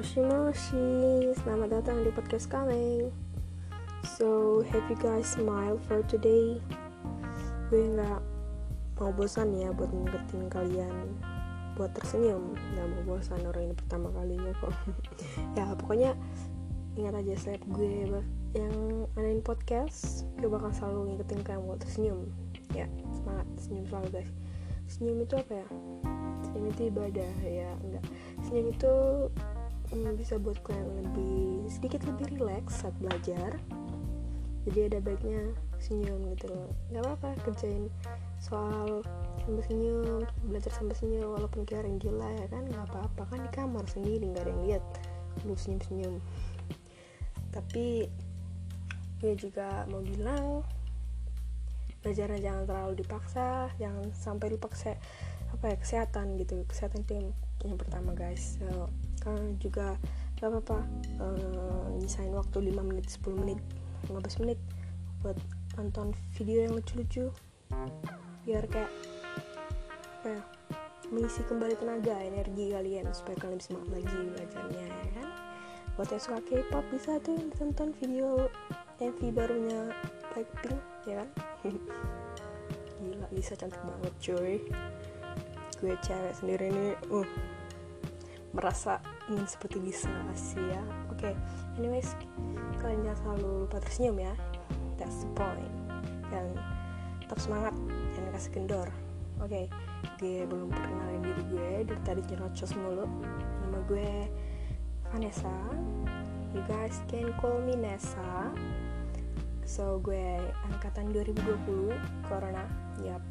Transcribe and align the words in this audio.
Moshi 0.00 0.24
Moshi, 0.24 0.88
selamat 1.44 1.76
datang 1.76 2.00
di 2.00 2.08
podcast 2.08 2.48
kami. 2.48 3.12
So, 4.16 4.64
have 4.72 4.88
you 4.88 4.96
guys 4.96 5.28
smile 5.36 5.76
for 5.76 6.00
today? 6.08 6.56
Gue 7.68 7.84
nggak 7.84 8.24
mau 8.96 9.12
bosan 9.12 9.52
ya 9.52 9.68
buat 9.76 9.92
ngingetin 9.92 10.48
kalian 10.48 11.20
buat 11.76 11.92
tersenyum. 11.92 12.56
Gak 12.56 12.86
mau 12.88 13.12
bosan 13.12 13.44
orang 13.44 13.68
ini 13.68 13.74
pertama 13.76 14.08
kalinya 14.16 14.56
kok. 14.64 14.72
ya 15.60 15.68
pokoknya 15.76 16.16
ingat 16.96 17.20
aja 17.20 17.36
slap 17.36 17.60
gue 17.68 18.08
yang 18.56 19.04
adain 19.20 19.44
podcast. 19.44 20.24
Gue 20.40 20.48
bakal 20.48 20.72
selalu 20.72 21.12
ngingetin 21.12 21.44
kalian 21.44 21.68
buat 21.68 21.80
tersenyum. 21.84 22.24
Ya 22.72 22.88
semangat 23.12 23.44
senyum 23.60 23.84
selalu 23.84 24.08
guys. 24.16 24.32
Senyum 24.88 25.28
itu 25.28 25.36
apa 25.36 25.60
ya? 25.60 25.66
Senyum 26.48 26.72
itu 26.72 26.82
ibadah 26.88 27.34
ya 27.44 27.68
enggak. 27.84 28.04
Senyum 28.48 28.72
itu 28.72 28.92
hmm, 29.90 30.16
bisa 30.16 30.38
buat 30.38 30.58
kalian 30.62 31.04
lebih 31.04 31.66
sedikit 31.70 32.02
lebih 32.06 32.38
rileks 32.38 32.82
saat 32.82 32.94
belajar. 32.98 33.58
Jadi 34.68 34.92
ada 34.92 34.98
baiknya 35.00 35.56
senyum 35.80 36.36
gitu 36.36 36.52
loh. 36.52 36.70
Nggak 36.92 37.02
apa-apa 37.06 37.28
kerjain 37.48 37.88
soal 38.38 39.00
sambil 39.42 39.64
senyum 39.64 40.22
belajar 40.46 40.72
sambil 40.72 40.96
senyum 40.96 41.32
walaupun 41.32 41.64
orang 41.64 41.96
gila 41.96 42.28
ya 42.38 42.46
kan 42.52 42.62
nggak 42.68 42.86
apa-apa. 42.92 43.22
Kan 43.30 43.38
di 43.44 43.50
kamar 43.50 43.84
sendiri 43.88 44.24
nggak 44.28 44.44
ada 44.46 44.52
yang 44.52 44.62
lihat. 44.68 44.84
Lu 45.48 45.56
senyum-senyum. 45.56 46.20
Tapi 47.50 48.06
gue 49.20 49.32
juga 49.36 49.84
mau 49.92 50.00
bilang 50.00 50.64
belajarnya 52.00 52.40
jangan 52.40 52.64
terlalu 52.64 52.92
dipaksa 53.04 53.68
jangan 53.76 54.08
sampai 54.16 54.56
lupa 54.56 54.72
kese 54.72 54.96
apa 55.52 55.64
ya 55.68 55.76
kesehatan 55.76 56.40
gitu 56.40 56.64
kesehatan 56.64 57.04
yang, 57.12 57.28
yang 57.64 57.76
pertama 57.76 58.16
guys. 58.16 58.56
So, 58.60 58.88
kalian 59.20 59.60
juga 59.60 59.96
gak 60.40 60.48
apa-apa. 60.48 60.78
Uh, 61.20 61.86
nyisain 62.00 62.32
waktu 62.32 62.72
5 62.72 62.80
menit 62.80 63.06
10 63.20 63.36
menit 63.36 63.60
15 64.08 64.42
menit 64.42 64.58
buat 65.20 65.36
nonton 65.76 66.16
video 66.34 66.64
yang 66.64 66.72
lucu-lucu. 66.72 67.28
Biar 68.48 68.64
kayak 68.66 68.92
apa 70.20 70.28
ya 70.36 70.42
mengisi 71.10 71.40
kembali 71.44 71.74
tenaga 71.80 72.16
energi 72.22 72.70
kalian 72.72 73.08
supaya 73.12 73.36
kalian 73.40 73.56
lebih 73.58 73.66
semangat 73.66 73.88
lagi 74.00 74.18
belajarnya 74.32 74.84
ya 74.88 75.10
kan? 75.20 75.28
Buat 75.98 76.08
yang 76.16 76.22
suka 76.22 76.40
K-pop 76.48 76.84
bisa 76.88 77.12
tuh 77.20 77.36
tonton 77.60 77.90
video 78.00 78.48
MV 79.00 79.20
barunya 79.36 79.92
Blackpink 80.32 80.80
ya 81.04 81.14
kan? 81.20 81.28
Gila 83.00 83.28
Lisa 83.32 83.54
cantik 83.56 83.80
banget 83.84 84.12
cuy. 84.24 84.56
Gue 85.80 85.94
cewek 86.04 86.34
sendiri 86.36 86.68
nih. 86.72 86.92
Uh 87.12 87.28
merasa 88.50 88.98
ingin 89.30 89.46
seperti 89.46 89.78
bisa 89.78 90.10
sih 90.34 90.60
ya? 90.60 90.82
Oke 91.12 91.30
okay. 91.30 91.34
anyways 91.78 92.14
kalian 92.80 93.04
jangan 93.06 93.18
selalu 93.22 93.48
lupa 93.66 93.78
tersenyum 93.82 94.16
ya. 94.18 94.34
That's 94.98 95.24
the 95.24 95.30
point. 95.32 95.74
Dan 96.28 96.54
tetap 97.24 97.38
semangat 97.40 97.74
jangan 98.16 98.30
kasih 98.34 98.52
kendor. 98.52 98.88
Oke 99.40 99.48
okay. 99.48 99.64
gue 100.18 100.44
belum 100.48 100.68
perkenalin 100.72 101.22
diri 101.24 101.42
gue 101.52 101.70
dari 101.88 102.02
tadi 102.02 102.20
nyerocos 102.30 102.72
mulu. 102.76 103.06
Nama 103.66 103.78
gue 103.86 104.10
Vanessa. 105.14 105.56
You 106.50 106.62
guys 106.66 106.98
can 107.06 107.30
call 107.38 107.62
me 107.62 107.78
Nessa. 107.78 108.50
So 109.62 110.02
gue 110.02 110.42
angkatan 110.66 111.14
2020 111.14 111.94
corona. 112.26 112.66
Yap 113.06 113.22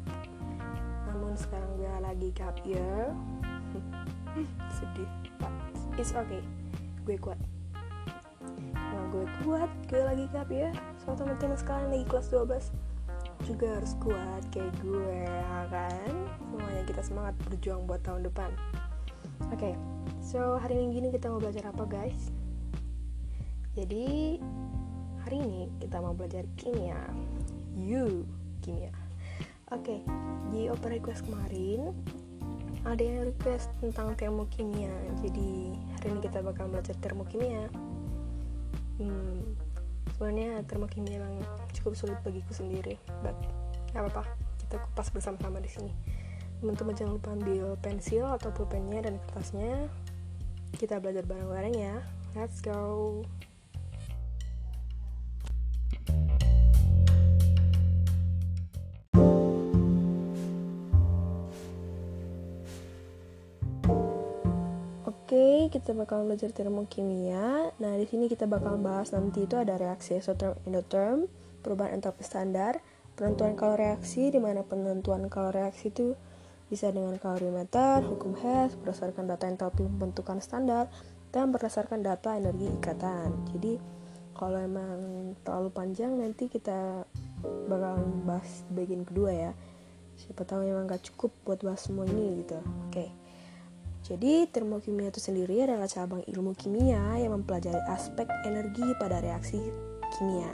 namun 1.10 1.34
sekarang 1.34 1.70
gue 1.74 1.94
lagi 2.02 2.28
gap 2.34 2.56
year 2.62 3.10
sedih. 4.76 5.10
But 5.38 5.52
it's 5.96 6.12
okay. 6.14 6.42
Gue 7.06 7.16
kuat. 7.16 7.38
Nah 8.74 9.04
gue 9.14 9.24
kuat. 9.42 9.70
Gue 9.90 10.02
lagi 10.02 10.24
gap 10.30 10.48
ya. 10.48 10.70
So 11.02 11.16
teman-teman 11.16 11.56
sekalian 11.58 11.90
lagi 11.90 12.06
kelas 12.06 12.28
12 12.32 12.90
juga 13.48 13.80
harus 13.80 13.96
kuat 14.00 14.42
kayak 14.52 14.72
gue 14.84 15.16
ya 15.24 15.64
kan? 15.72 16.12
Semuanya 16.50 16.84
kita 16.84 17.02
semangat 17.04 17.34
berjuang 17.48 17.88
buat 17.88 18.02
tahun 18.04 18.28
depan. 18.28 18.52
Oke 19.50 19.72
okay, 19.72 19.74
so 20.20 20.60
hari 20.60 20.76
ini 20.76 21.00
gini 21.00 21.08
kita 21.12 21.32
mau 21.32 21.40
belajar 21.40 21.72
apa 21.72 21.84
guys? 21.88 22.30
Jadi 23.72 24.36
hari 25.24 25.36
ini 25.40 25.62
kita 25.80 25.96
mau 26.02 26.12
belajar 26.12 26.44
kimia. 26.60 27.00
You 27.72 28.28
kimia. 28.60 28.92
Oke 29.72 29.98
okay, 29.98 30.00
di 30.52 30.68
open 30.68 30.90
request 30.92 31.24
kemarin 31.24 31.96
ada 32.84 33.02
yang 33.02 33.28
request 33.28 33.68
tentang 33.80 34.16
termokimia 34.16 34.92
jadi 35.20 35.50
hari 35.98 36.06
ini 36.16 36.20
kita 36.24 36.38
bakal 36.40 36.68
belajar 36.68 36.96
termokimia 37.00 37.68
hmm, 39.00 39.56
sebenarnya 40.16 40.64
termokimia 40.68 41.20
memang 41.20 41.44
cukup 41.76 41.96
sulit 41.96 42.18
bagiku 42.24 42.52
sendiri 42.52 43.00
but 43.24 43.36
gak 43.92 44.06
apa-apa. 44.06 44.24
Kita 44.62 44.76
kupas 44.78 45.08
bersama-sama 45.10 45.58
di 45.58 45.70
sini. 45.70 45.92
Teman-teman 46.62 46.94
jangan 46.94 47.12
lupa 47.16 47.30
ambil 47.34 47.74
pensil 47.80 48.24
atau 48.28 48.52
pulpennya 48.52 49.08
dan 49.08 49.14
kertasnya. 49.26 49.90
Kita 50.76 51.02
belajar 51.02 51.26
bareng-bareng 51.26 51.74
ya. 51.74 51.96
Let's 52.38 52.62
go 52.62 53.24
Oke, 65.30 65.70
kita 65.70 65.94
bakal 65.94 66.26
belajar 66.26 66.50
termokimia. 66.50 67.70
Nah, 67.78 67.94
di 67.94 68.02
sini 68.02 68.26
kita 68.26 68.50
bakal 68.50 68.82
bahas 68.82 69.14
nanti 69.14 69.46
itu 69.46 69.54
ada 69.54 69.78
reaksi 69.78 70.18
exotherm 70.18 70.58
endotherm, 70.66 71.30
perubahan 71.62 72.02
entalpi 72.02 72.26
standar, 72.26 72.82
penentuan 73.14 73.54
kalori 73.54 73.94
reaksi 73.94 74.34
di 74.34 74.42
mana 74.42 74.66
penentuan 74.66 75.30
kalori 75.30 75.62
reaksi 75.62 75.94
itu 75.94 76.18
bisa 76.66 76.90
dengan 76.90 77.14
kalorimeter, 77.22 78.02
hukum 78.10 78.34
Hess 78.42 78.74
berdasarkan 78.74 79.30
data 79.30 79.46
entalpi 79.46 79.86
pembentukan 79.86 80.42
standar 80.42 80.90
dan 81.30 81.54
berdasarkan 81.54 82.02
data 82.02 82.34
energi 82.34 82.66
ikatan. 82.66 83.30
Jadi, 83.54 83.78
kalau 84.34 84.58
emang 84.58 84.98
terlalu 85.46 85.70
panjang 85.70 86.10
nanti 86.10 86.50
kita 86.50 87.06
bakal 87.70 88.02
bahas 88.26 88.66
bagian 88.74 89.06
kedua 89.06 89.30
ya. 89.30 89.54
Siapa 90.18 90.42
tahu 90.42 90.66
memang 90.66 90.90
gak 90.90 91.06
cukup 91.14 91.30
buat 91.46 91.62
bahas 91.62 91.86
semua 91.86 92.02
ini 92.10 92.42
gitu. 92.42 92.58
Oke. 92.90 93.06
Okay. 93.06 93.19
Jadi, 94.10 94.50
termokimia 94.50 95.14
itu 95.14 95.22
sendiri 95.22 95.62
adalah 95.62 95.86
cabang 95.86 96.26
ilmu 96.26 96.58
kimia 96.58 97.14
yang 97.14 97.30
mempelajari 97.38 97.78
aspek 97.86 98.26
energi 98.42 98.82
pada 98.98 99.22
reaksi 99.22 99.62
kimia. 100.18 100.50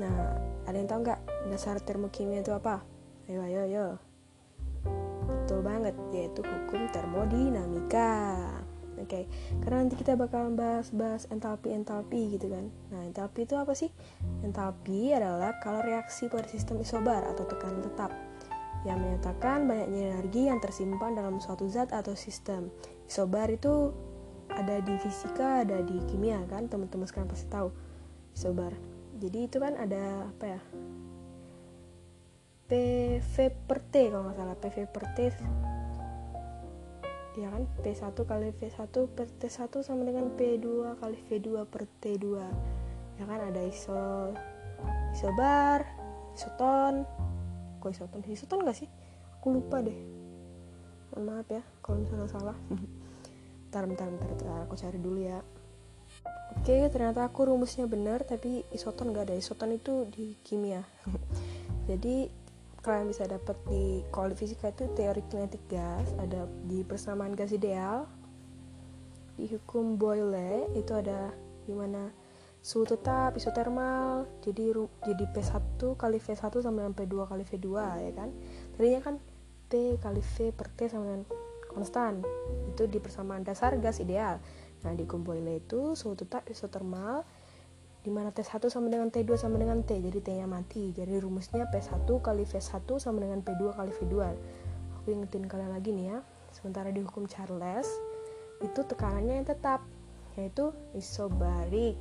Nah, 0.00 0.16
ada 0.64 0.76
yang 0.80 0.88
tahu 0.88 1.04
nggak 1.04 1.20
dasar 1.52 1.76
termokimia 1.84 2.40
itu 2.40 2.48
apa? 2.56 2.80
Ayo, 3.28 3.44
ayo, 3.44 3.60
ayo. 3.68 3.86
Betul 5.28 5.60
banget, 5.60 5.92
yaitu 6.16 6.40
hukum 6.40 6.88
termodinamika. 6.88 8.40
Oke, 9.02 9.24
okay. 9.24 9.24
karena 9.64 9.82
nanti 9.82 9.98
kita 9.98 10.14
bakal 10.14 10.52
bahas-bahas 10.54 11.26
entalpi-entalpi 11.28 12.38
gitu 12.38 12.48
kan. 12.52 12.70
Nah, 12.92 13.02
entalpi 13.02 13.44
itu 13.44 13.58
apa 13.58 13.74
sih? 13.74 13.90
Entalpi 14.46 15.10
adalah 15.10 15.58
kalau 15.60 15.82
reaksi 15.82 16.30
pada 16.30 16.46
sistem 16.46 16.78
isobar 16.80 17.24
atau 17.26 17.42
tekanan 17.44 17.82
tetap 17.82 18.14
yang 18.82 18.98
menyatakan 18.98 19.70
banyaknya 19.70 20.18
energi 20.18 20.50
yang 20.50 20.58
tersimpan 20.58 21.14
dalam 21.14 21.38
suatu 21.38 21.70
zat 21.70 21.94
atau 21.94 22.18
sistem. 22.18 22.70
Isobar 23.06 23.50
itu 23.50 23.94
ada 24.50 24.82
di 24.82 24.94
fisika, 24.98 25.62
ada 25.62 25.80
di 25.80 25.96
kimia 26.10 26.42
kan, 26.50 26.66
teman-teman 26.66 27.06
sekarang 27.06 27.30
pasti 27.30 27.46
tahu 27.46 27.70
isobar. 28.34 28.74
Jadi 29.22 29.38
itu 29.46 29.56
kan 29.62 29.78
ada 29.78 30.26
apa 30.28 30.44
ya? 30.58 30.60
PV 32.66 33.34
per 33.68 33.78
T 33.92 33.94
kalau 34.10 34.26
nggak 34.26 34.36
salah, 34.38 34.56
PV 34.58 34.76
per 34.90 35.04
T 35.14 35.18
ya 37.40 37.48
kan 37.48 37.64
P1 37.80 38.12
kali 38.12 38.52
V1 38.52 38.92
per 39.16 39.28
T1 39.40 39.72
sama 39.80 40.04
dengan 40.04 40.28
P2 40.36 41.00
kali 41.00 41.16
V2 41.32 41.64
per 41.64 41.88
T2 42.04 42.24
ya 43.16 43.24
kan 43.24 43.40
ada 43.40 43.62
iso 43.64 44.36
isobar 45.16 45.80
isoton 46.36 47.08
kok 47.82 47.90
isoton 47.90 48.22
isoton 48.30 48.62
gak 48.62 48.78
sih? 48.78 48.88
Aku 49.38 49.50
lupa 49.50 49.82
deh. 49.82 49.98
Mohon 51.10 51.22
maaf 51.26 51.48
ya 51.50 51.62
kalau 51.82 51.98
misalnya 52.06 52.30
salah. 52.30 52.58
Bentar 53.72 53.88
bentar 53.88 54.06
bentar, 54.06 54.28
bentar 54.28 54.58
aku 54.68 54.76
cari 54.76 55.00
dulu 55.00 55.20
ya. 55.24 55.40
Oke 56.60 56.86
ternyata 56.92 57.24
aku 57.24 57.48
rumusnya 57.48 57.88
benar 57.88 58.22
tapi 58.22 58.62
isoton 58.70 59.10
gak 59.10 59.26
ada. 59.26 59.34
Isoton 59.34 59.74
itu 59.74 60.06
di 60.06 60.38
kimia. 60.46 60.86
Jadi 61.90 62.30
kalian 62.84 63.08
bisa 63.10 63.26
dapat 63.26 63.58
di 63.66 64.06
kalau 64.14 64.30
di 64.30 64.36
fisika 64.36 64.70
itu 64.70 64.86
teori 64.94 65.24
kinetik 65.26 65.64
gas. 65.66 66.06
Ada 66.20 66.46
di 66.68 66.86
persamaan 66.86 67.34
gas 67.34 67.50
ideal 67.50 68.06
di 69.36 69.48
hukum 69.48 69.96
Boyle 69.96 70.68
itu 70.76 70.92
ada 70.92 71.32
gimana 71.64 72.12
suhu 72.62 72.86
tetap 72.86 73.34
isotermal 73.34 74.30
jadi 74.38 74.70
jadi 75.02 75.24
P1 75.34 75.82
kali 75.98 76.22
V1 76.22 76.54
sama 76.62 76.86
dengan 76.86 76.94
P2 76.94 77.14
kali 77.26 77.42
V2 77.42 77.68
ya 77.98 78.12
kan? 78.14 78.30
Tadinya 78.78 79.00
kan 79.02 79.14
P 79.66 79.98
kali 79.98 80.22
V 80.22 80.34
per 80.54 80.70
T 80.70 80.86
sama 80.86 81.04
dengan 81.10 81.22
konstan. 81.68 82.22
Itu 82.70 82.86
di 82.86 83.02
persamaan 83.02 83.42
dasar 83.42 83.74
gas 83.82 83.98
ideal. 83.98 84.38
Nah, 84.86 84.92
dikumpulin 84.94 85.46
itu 85.58 85.98
suhu 85.98 86.14
tetap 86.14 86.46
isotermal 86.46 87.26
di 88.02 88.10
mana 88.14 88.30
T1 88.30 88.62
sama 88.70 88.86
dengan 88.90 89.10
T2 89.10 89.34
sama 89.34 89.58
dengan 89.58 89.82
T 89.82 89.98
jadi 89.98 90.18
T 90.22 90.28
nya 90.38 90.46
mati. 90.46 90.94
Jadi 90.94 91.18
rumusnya 91.18 91.66
P1 91.66 92.06
kali 92.06 92.46
V1 92.46 92.86
sama 93.02 93.18
dengan 93.18 93.42
P2 93.42 93.62
kali 93.74 93.90
V2 93.90 94.14
aku 95.02 95.18
ingetin 95.18 95.50
kalian 95.50 95.74
lagi 95.74 95.90
nih 95.90 96.14
ya 96.14 96.18
sementara 96.54 96.94
di 96.94 97.02
hukum 97.02 97.26
Charles 97.26 97.90
itu 98.62 98.86
tekanannya 98.86 99.42
yang 99.42 99.48
tetap 99.50 99.82
yaitu 100.38 100.70
isobarik 100.94 101.98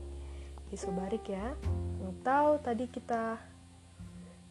isobarik 0.72 1.28
ya. 1.30 1.54
Atau 2.02 2.60
tadi 2.64 2.88
kita 2.88 3.40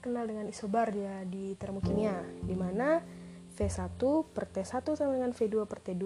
kenal 0.00 0.25
dengan 0.25 0.49
isobar 0.49 0.88
ya 0.96 1.22
di 1.28 1.52
termokimia 1.61 2.25
di 2.40 2.56
mana 2.56 3.05
V1 3.52 4.00
per 4.32 4.49
T1 4.49 4.96
sama 4.96 5.12
dengan 5.20 5.37
V2 5.37 5.69
per 5.69 5.84
T2 5.84 6.05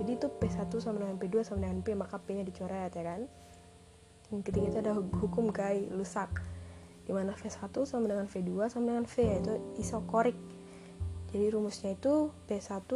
jadi 0.00 0.10
itu 0.16 0.26
P1 0.32 0.72
sama 0.80 1.04
dengan 1.04 1.20
P2 1.20 1.44
sama 1.44 1.68
dengan 1.68 1.84
P 1.84 1.92
maka 1.92 2.16
P 2.16 2.40
nya 2.40 2.44
dicoret 2.48 2.88
ya 2.96 3.04
kan? 3.04 3.28
Yang 4.32 4.42
ketiga 4.48 4.66
itu 4.72 4.78
ada 4.80 4.92
hukum 4.96 5.52
Gay 5.52 5.92
Lussac 5.92 6.32
di 7.04 7.12
mana 7.12 7.36
V1 7.36 7.72
sama 7.84 8.04
dengan 8.08 8.24
V2 8.28 8.52
sama 8.72 8.84
dengan 8.92 9.04
V 9.04 9.14
yaitu 9.20 9.52
isokorik. 9.76 10.36
Jadi 11.28 11.46
rumusnya 11.52 11.92
itu 11.92 12.32
P1 12.48 12.88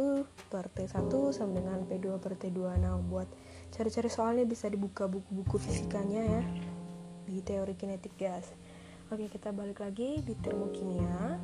per 0.49 0.65
T1 0.73 1.13
sama 1.29 1.51
dengan 1.53 1.85
P2 1.85 2.17
per 2.17 2.33
T2 2.33 2.81
nah 2.81 2.97
buat 2.97 3.29
cari-cari 3.73 4.09
soalnya 4.13 4.45
bisa 4.45 4.69
dibuka 4.69 5.09
buku-buku 5.09 5.57
fisikanya 5.57 6.21
ya 6.21 6.41
di 7.25 7.41
teori 7.41 7.73
kinetik 7.73 8.13
gas 8.15 8.45
oke 9.09 9.25
kita 9.33 9.49
balik 9.49 9.81
lagi 9.81 10.21
di 10.21 10.37
termokimia 10.37 11.41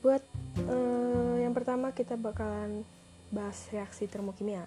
buat 0.00 0.24
uh, 0.64 1.36
yang 1.36 1.52
pertama 1.52 1.92
kita 1.92 2.16
bakalan 2.16 2.88
bahas 3.28 3.68
reaksi 3.68 4.08
termokimia 4.08 4.64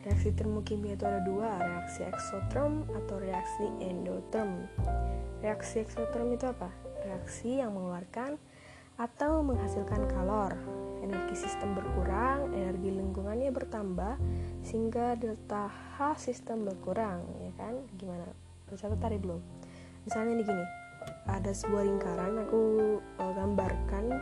Reaksi 0.00 0.34
termokimia 0.34 0.98
itu 0.98 1.04
ada 1.06 1.20
dua, 1.22 1.60
reaksi 1.62 2.02
eksoterm 2.02 2.88
atau 2.90 3.20
reaksi 3.22 3.68
endoterm. 3.78 4.66
Reaksi 5.44 5.84
eksoterm 5.84 6.34
itu 6.34 6.48
apa? 6.48 6.72
Reaksi 7.06 7.62
yang 7.62 7.76
mengeluarkan 7.76 8.40
atau 9.02 9.42
menghasilkan 9.42 10.06
kalor. 10.06 10.54
Energi 11.02 11.34
sistem 11.34 11.74
berkurang, 11.74 12.54
energi 12.54 12.94
lingkungannya 12.94 13.50
bertambah, 13.50 14.14
sehingga 14.62 15.18
delta 15.18 15.66
H 15.98 16.22
sistem 16.22 16.62
berkurang, 16.62 17.26
ya 17.42 17.50
kan? 17.58 17.74
Gimana? 17.98 18.30
Bisa 18.70 18.86
tadi 18.86 19.18
belum? 19.18 19.42
Misalnya 20.06 20.38
nih 20.38 20.46
gini, 20.46 20.64
ada 21.26 21.50
sebuah 21.50 21.82
lingkaran, 21.82 22.46
aku 22.46 22.62
uh, 23.18 23.32
gambarkan, 23.34 24.14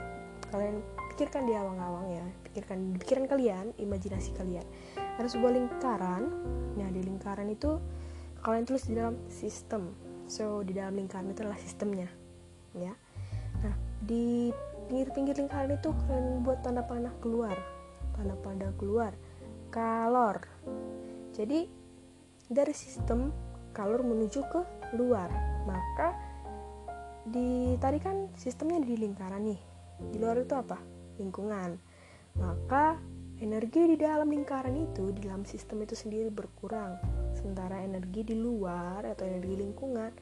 kalian 0.49 0.81
pikirkan 1.13 1.45
di 1.45 1.53
awang-awang 1.53 2.17
ya, 2.17 2.25
pikirkan 2.49 2.97
pikiran 2.97 3.29
kalian, 3.29 3.77
imajinasi 3.77 4.33
kalian 4.33 4.65
ada 5.21 5.29
sebuah 5.29 5.53
lingkaran 5.53 6.23
nah 6.81 6.89
di 6.89 7.05
lingkaran 7.05 7.53
itu 7.53 7.77
kalian 8.41 8.65
tulis 8.65 8.89
di 8.89 8.97
dalam 8.97 9.21
sistem 9.29 9.93
so 10.25 10.65
di 10.65 10.73
dalam 10.73 10.97
lingkaran 10.97 11.29
itu 11.29 11.45
adalah 11.45 11.61
sistemnya 11.61 12.09
ya 12.73 12.97
nah 13.61 13.75
di 14.01 14.49
pinggir-pinggir 14.91 15.39
lingkaran 15.39 15.79
itu 15.79 15.95
kalian 16.11 16.43
buat 16.43 16.59
tanda 16.67 16.83
panah 16.83 17.15
keluar 17.23 17.55
tanda 18.21 18.37
panah 18.37 18.75
keluar 18.77 19.15
kalor. 19.73 20.45
Jadi 21.33 21.65
dari 22.51 22.75
sistem 22.75 23.31
kalor 23.71 24.03
menuju 24.03 24.41
ke 24.51 24.61
luar 24.99 25.31
maka 25.65 26.13
di 27.25 27.79
tadi 27.79 27.97
kan 28.03 28.29
sistemnya 28.37 28.85
di 28.85 28.99
lingkaran 28.99 29.41
nih. 29.47 29.61
Di 30.11 30.17
luar 30.19 30.43
itu 30.43 30.53
apa? 30.53 30.77
Lingkungan. 31.17 31.71
Maka 32.37 32.99
energi 33.41 33.95
di 33.95 33.97
dalam 33.97 34.29
lingkaran 34.29 34.75
itu 34.77 35.15
di 35.17 35.25
dalam 35.25 35.47
sistem 35.47 35.81
itu 35.87 35.95
sendiri 35.97 36.29
berkurang. 36.29 36.99
Sementara 37.33 37.81
energi 37.81 38.27
di 38.27 38.37
luar 38.37 39.07
atau 39.07 39.25
energi 39.25 39.55
lingkungan 39.55 40.13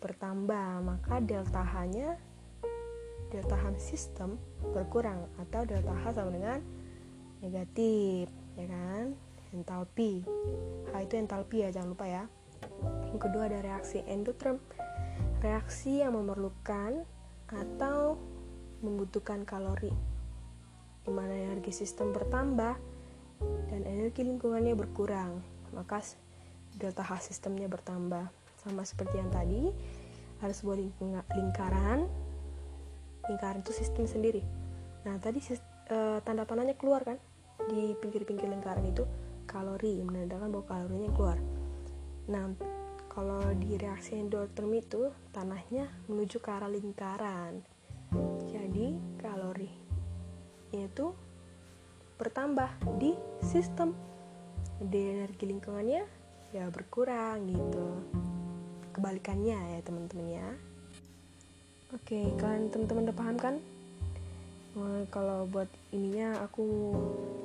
bertambah 0.00 0.80
maka 0.80 1.20
delta 1.20 1.60
H 1.60 1.74
nya 1.92 2.16
delta 3.30 3.56
H 3.56 3.78
sistem 3.78 4.36
berkurang 4.74 5.30
atau 5.38 5.62
delta 5.62 5.94
H 5.94 6.18
sama 6.18 6.34
dengan 6.34 6.58
negatif 7.40 8.28
ya 8.58 8.66
kan? 8.66 9.14
Entalpi 9.50 10.22
H 10.90 10.92
itu 11.02 11.14
entalpi 11.16 11.62
ya 11.62 11.70
jangan 11.70 11.94
lupa 11.94 12.06
ya. 12.06 12.24
Yang 13.10 13.20
kedua 13.30 13.50
ada 13.50 13.58
reaksi 13.62 14.02
endoterm 14.06 14.58
reaksi 15.40 16.04
yang 16.04 16.14
memerlukan 16.14 17.02
atau 17.48 18.20
membutuhkan 18.84 19.42
kalori. 19.48 19.92
Di 21.00 21.10
mana 21.10 21.32
energi 21.32 21.72
sistem 21.72 22.12
bertambah 22.12 22.76
dan 23.72 23.82
energi 23.88 24.20
lingkungannya 24.20 24.76
berkurang, 24.76 25.40
maka 25.72 26.04
delta 26.76 27.00
H 27.00 27.32
sistemnya 27.32 27.66
bertambah. 27.66 28.28
Sama 28.60 28.84
seperti 28.84 29.16
yang 29.16 29.32
tadi, 29.32 29.72
ada 30.44 30.52
sebuah 30.52 30.76
lingkaran, 31.32 32.04
lingkaran 33.28 33.60
itu 33.60 33.72
sistem 33.74 34.06
sendiri. 34.06 34.40
Nah, 35.04 35.16
tadi 35.20 35.42
uh, 35.92 36.18
tanda 36.22 36.46
panahnya 36.46 36.78
keluar 36.78 37.04
kan 37.04 37.18
di 37.68 37.92
pinggir-pinggir 37.98 38.48
lingkaran 38.48 38.86
itu 38.88 39.04
kalori 39.44 40.00
menandakan 40.00 40.48
bahwa 40.54 40.66
kalorinya 40.68 41.10
keluar. 41.12 41.38
Nah, 42.30 42.54
kalau 43.10 43.42
di 43.58 43.74
reaksi 43.74 44.16
endoterm 44.16 44.70
itu 44.78 45.10
tanahnya 45.34 45.90
menuju 46.06 46.38
ke 46.38 46.48
arah 46.48 46.70
lingkaran. 46.70 47.60
Jadi 48.46 48.94
kalori 49.18 49.70
itu 50.70 51.10
bertambah 52.20 52.70
di 53.00 53.16
sistem 53.42 53.96
di 54.80 55.18
energi 55.18 55.44
lingkungannya 55.48 56.02
ya 56.50 56.66
berkurang 56.68 57.46
gitu 57.46 57.86
kebalikannya 58.92 59.56
ya 59.56 59.80
teman-teman 59.86 60.26
ya 60.28 60.48
oke 61.90 62.18
kalian 62.38 62.70
teman-teman 62.70 63.10
udah 63.10 63.16
paham 63.18 63.36
kan? 63.38 63.54
Nah, 64.70 65.02
kalau 65.10 65.50
buat 65.50 65.66
ininya 65.90 66.38
aku 66.46 66.62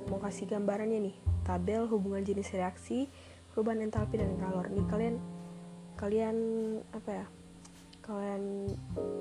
mau 0.05 0.21
kasih 0.21 0.45
gambarannya 0.45 1.09
nih. 1.09 1.15
Tabel 1.41 1.89
hubungan 1.89 2.21
jenis 2.21 2.53
reaksi 2.53 3.09
perubahan 3.53 3.81
entalpi 3.81 4.21
dan 4.21 4.37
kalor. 4.37 4.69
Nih 4.69 4.85
kalian 4.85 5.15
kalian 5.97 6.37
apa 6.93 7.09
ya? 7.09 7.25
Kalian 8.05 8.69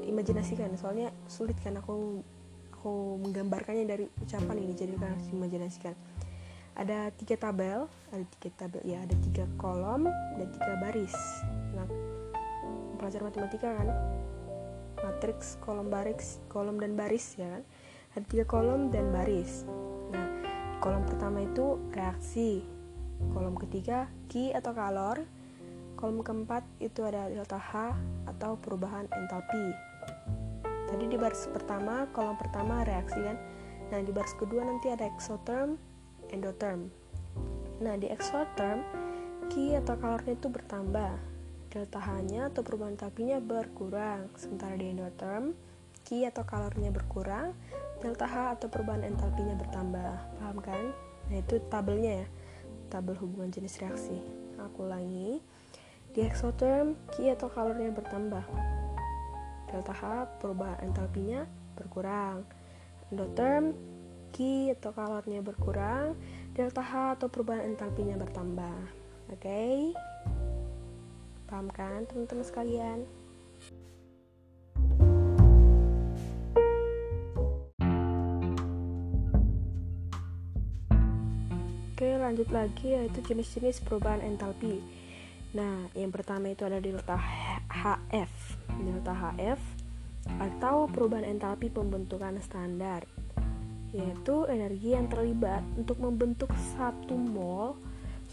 imajinasikan. 0.04 0.76
Soalnya 0.76 1.08
sulit 1.24 1.56
kan 1.64 1.80
aku 1.80 2.20
aku 2.68 3.16
menggambarkannya 3.24 3.88
dari 3.88 4.04
ucapan 4.20 4.60
ini. 4.60 4.76
Jadi 4.76 4.92
kalian 5.00 5.16
harus 5.16 5.28
imajinasikan. 5.32 5.96
Ada 6.74 7.14
tiga 7.14 7.38
tabel 7.38 7.86
ada 8.10 8.24
tiga 8.36 8.50
tabel 8.58 8.82
ya 8.82 8.98
ada 9.00 9.14
tiga 9.24 9.48
kolom 9.56 10.04
dan 10.10 10.48
tiga 10.52 10.74
baris. 10.82 11.14
Nah 11.72 11.88
pelajar 13.00 13.24
matematika 13.24 13.72
kan 13.72 13.88
matriks 15.04 15.60
kolom 15.60 15.92
baris 15.92 16.40
kolom 16.48 16.80
dan 16.80 16.96
baris 16.96 17.36
ya 17.36 17.60
kan 17.60 17.62
ada 18.16 18.24
tiga 18.24 18.44
kolom 18.48 18.88
dan 18.88 19.12
baris 19.12 19.68
nah 20.08 20.24
kolom 20.80 21.04
pertama 21.04 21.44
itu 21.44 21.76
reaksi 21.92 22.64
kolom 23.36 23.54
ketiga 23.60 24.08
Q 24.32 24.56
atau 24.56 24.72
kalor 24.72 25.20
kolom 26.00 26.24
keempat 26.24 26.64
itu 26.80 27.04
ada 27.04 27.28
delta 27.28 27.60
H 27.60 27.92
atau 28.24 28.56
perubahan 28.56 29.04
entalpi 29.12 29.76
Tadi 30.94 31.10
di 31.10 31.18
baris 31.18 31.50
pertama, 31.50 32.06
kolom 32.12 32.38
pertama 32.38 32.84
reaksi 32.86 33.18
kan. 33.18 33.34
Nah, 33.90 33.98
di 33.98 34.14
baris 34.14 34.30
kedua 34.38 34.62
nanti 34.62 34.92
ada 34.92 35.08
exotherm, 35.08 35.74
endotherm. 36.30 36.92
Nah, 37.82 37.98
di 37.98 38.06
exotherm, 38.06 38.84
Q 39.50 39.80
atau 39.80 39.98
kalornya 39.98 40.38
itu 40.38 40.46
bertambah. 40.46 41.33
Delta 41.74 41.98
H-nya 41.98 42.54
atau 42.54 42.62
perubahan 42.62 42.94
tapinya 42.94 43.42
berkurang. 43.42 44.30
Sementara 44.38 44.78
di 44.78 44.94
endotherm, 44.94 45.58
Q 46.06 46.30
atau 46.30 46.46
kalornya 46.46 46.94
berkurang, 46.94 47.50
delta 47.98 48.30
H 48.30 48.54
atau 48.54 48.70
perubahan 48.70 49.02
entalpinya 49.02 49.58
bertambah. 49.58 50.12
Paham 50.38 50.58
kan? 50.62 50.94
Nah, 51.26 51.38
itu 51.42 51.58
tabelnya 51.66 52.22
ya. 52.22 52.26
Tabel 52.94 53.18
hubungan 53.18 53.50
jenis 53.50 53.82
reaksi. 53.82 54.22
Aku 54.62 54.86
ulangi. 54.86 55.42
Di 56.14 56.22
exotherm, 56.22 56.94
Q 57.10 57.34
atau 57.34 57.50
kalornya 57.50 57.90
bertambah 57.90 58.46
delta 59.74 59.90
H 59.90 60.02
perubahan 60.38 60.78
entalpinya 60.86 61.42
berkurang. 61.74 62.46
Endotherm 63.10 63.74
Q 64.30 64.70
atau 64.78 64.94
kalornya 64.94 65.42
berkurang, 65.42 66.14
delta 66.54 66.82
H 66.82 67.18
atau 67.18 67.26
perubahan 67.26 67.66
entalpinya 67.66 68.14
bertambah. 68.14 68.78
Oke? 69.34 69.42
Okay? 69.42 70.13
Paham 71.44 71.68
kan 71.70 72.08
teman-teman 72.08 72.44
sekalian? 72.44 72.98
Oke, 81.94 82.10
lanjut 82.18 82.50
lagi 82.50 82.96
yaitu 82.96 83.22
jenis-jenis 83.22 83.84
perubahan 83.84 84.24
entalpi. 84.24 84.82
Nah, 85.54 85.86
yang 85.94 86.10
pertama 86.10 86.50
itu 86.50 86.66
ada 86.66 86.82
delta 86.82 87.14
HF 87.70 88.54
delta 88.82 89.14
HF 89.14 89.60
atau 90.40 90.90
perubahan 90.90 91.28
entalpi 91.28 91.70
pembentukan 91.70 92.40
standar. 92.42 93.06
yaitu 93.94 94.42
energi 94.50 94.90
yang 94.90 95.06
terlibat 95.06 95.62
untuk 95.78 96.02
membentuk 96.02 96.50
satu 96.74 97.14
mol 97.14 97.78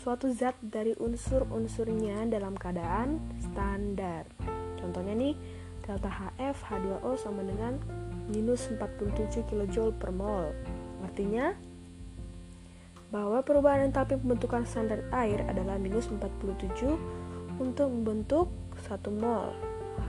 suatu 0.02 0.34
zat 0.34 0.58
dari 0.66 0.98
unsur-unsurnya 0.98 2.26
dalam 2.26 2.58
keadaan 2.58 3.22
standar. 3.38 4.26
Contohnya 4.82 5.14
nih, 5.14 5.38
delta 5.86 6.10
HF 6.10 6.58
H2O 6.58 7.14
sama 7.22 7.46
dengan 7.46 7.78
minus 8.34 8.66
47 8.74 9.46
kJ 9.46 9.94
per 10.02 10.10
mol. 10.10 10.50
Artinya, 11.06 11.54
bahwa 13.14 13.46
perubahan 13.46 13.94
entalpi 13.94 14.18
pembentukan 14.18 14.66
standar 14.66 15.06
air 15.14 15.46
adalah 15.46 15.78
minus 15.78 16.10
47 16.10 16.98
untuk 17.62 17.94
membentuk 17.94 18.50
1 18.90 19.06
mol 19.14 19.54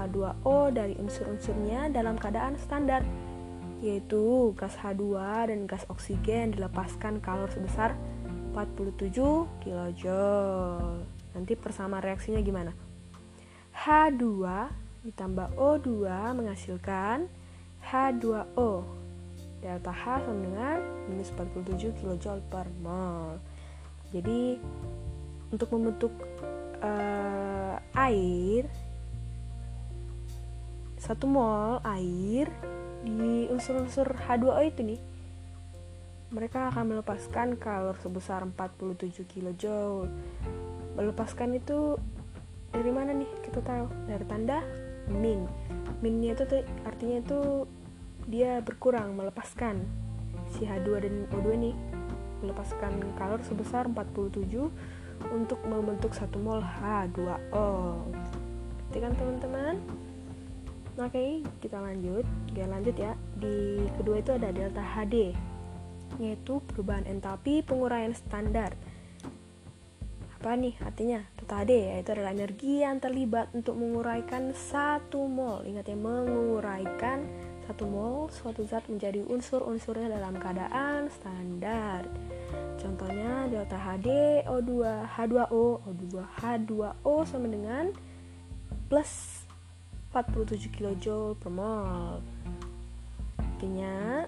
H2O 0.01 0.73
dari 0.73 0.97
unsur-unsurnya 0.97 1.93
dalam 1.93 2.17
keadaan 2.17 2.57
standar 2.57 3.05
yaitu 3.85 4.55
gas 4.57 4.79
H2 4.81 5.05
dan 5.53 5.67
gas 5.69 5.85
oksigen 5.93 6.57
dilepaskan 6.57 7.21
kalor 7.21 7.51
sebesar 7.53 7.93
47 8.53 9.65
kJ. 9.65 10.05
Nanti 11.33 11.53
persama 11.57 12.05
reaksinya 12.05 12.45
gimana? 12.45 12.77
H2 13.73 14.25
ditambah 15.09 15.57
O2 15.57 15.89
menghasilkan 16.37 17.27
H2O. 17.83 18.85
Delta 19.63 19.95
H 19.95 20.27
sama 20.27 20.43
dengan 20.43 20.79
minus 21.09 21.33
47 21.33 21.97
kJ 21.97 22.27
per 22.53 22.69
mol. 22.85 23.41
Jadi 24.13 24.61
untuk 25.49 25.69
membentuk 25.73 26.13
uh, 26.85 27.77
air 27.97 28.69
satu 31.03 31.27
mol 31.27 31.83
air 31.83 32.47
di 33.03 33.51
unsur-unsur 33.51 34.07
H2O 34.15 34.61
itu 34.63 34.81
nih 34.87 35.01
mereka 36.33 36.73
akan 36.73 36.97
melepaskan 36.97 37.61
kalor 37.61 37.95
sebesar 38.01 38.41
47 38.41 39.29
kJ. 39.29 39.65
Melepaskan 40.97 41.61
itu 41.61 42.01
dari 42.73 42.89
mana 42.89 43.13
nih? 43.13 43.29
Kita 43.45 43.61
tahu 43.61 43.85
dari 44.09 44.25
tanda 44.25 44.65
min. 45.13 45.45
Minnya 46.01 46.33
itu 46.33 46.65
artinya 46.89 47.21
itu 47.21 47.69
dia 48.25 48.65
berkurang 48.65 49.13
melepaskan 49.13 49.85
si 50.57 50.65
H2 50.65 50.89
dan 51.05 51.15
O2 51.37 51.47
nih 51.61 51.77
melepaskan 52.41 52.97
kalor 53.21 53.39
sebesar 53.45 53.87
47 53.93 54.73
untuk 55.31 55.61
membentuk 55.69 56.17
satu 56.17 56.41
mol 56.41 56.65
H2O. 56.65 58.01
Ngerti 58.89 58.99
kan 58.99 59.13
teman-teman? 59.21 59.77
Oke, 60.97 61.45
kita 61.61 61.77
lanjut. 61.81 62.25
Oke, 62.53 62.65
lanjut 62.65 62.97
ya. 62.97 63.13
Di 63.37 63.85
kedua 64.01 64.21
itu 64.21 64.33
ada 64.33 64.49
delta 64.53 64.81
HD 64.81 65.52
yaitu 66.21 66.61
perubahan 66.73 67.09
entalpi 67.09 67.63
penguraian 67.65 68.13
standar. 68.13 68.77
Apa 70.41 70.59
nih 70.59 70.75
artinya? 70.83 71.23
Tadi 71.47 71.95
yaitu 71.95 72.17
adalah 72.17 72.35
energi 72.35 72.83
yang 72.83 72.99
terlibat 72.99 73.53
untuk 73.55 73.79
menguraikan 73.79 74.51
satu 74.57 75.31
mol. 75.31 75.63
Ingat 75.63 75.87
ya, 75.87 75.95
menguraikan 75.95 77.29
satu 77.63 77.87
mol 77.87 78.27
suatu 78.35 78.67
zat 78.67 78.91
menjadi 78.91 79.23
unsur-unsurnya 79.23 80.11
dalam 80.19 80.35
keadaan 80.35 81.07
standar. 81.15 82.11
Contohnya 82.83 83.47
delta 83.47 83.79
HD 83.79 84.43
O2 84.43 84.71
H2O 85.15 85.87
O2 85.87 86.05
H2O 86.43 87.15
sama 87.23 87.47
dengan 87.47 87.95
plus 88.91 89.47
47 90.11 90.75
kJ 90.75 91.39
per 91.39 91.51
mol. 91.55 92.19
Artinya 93.39 94.27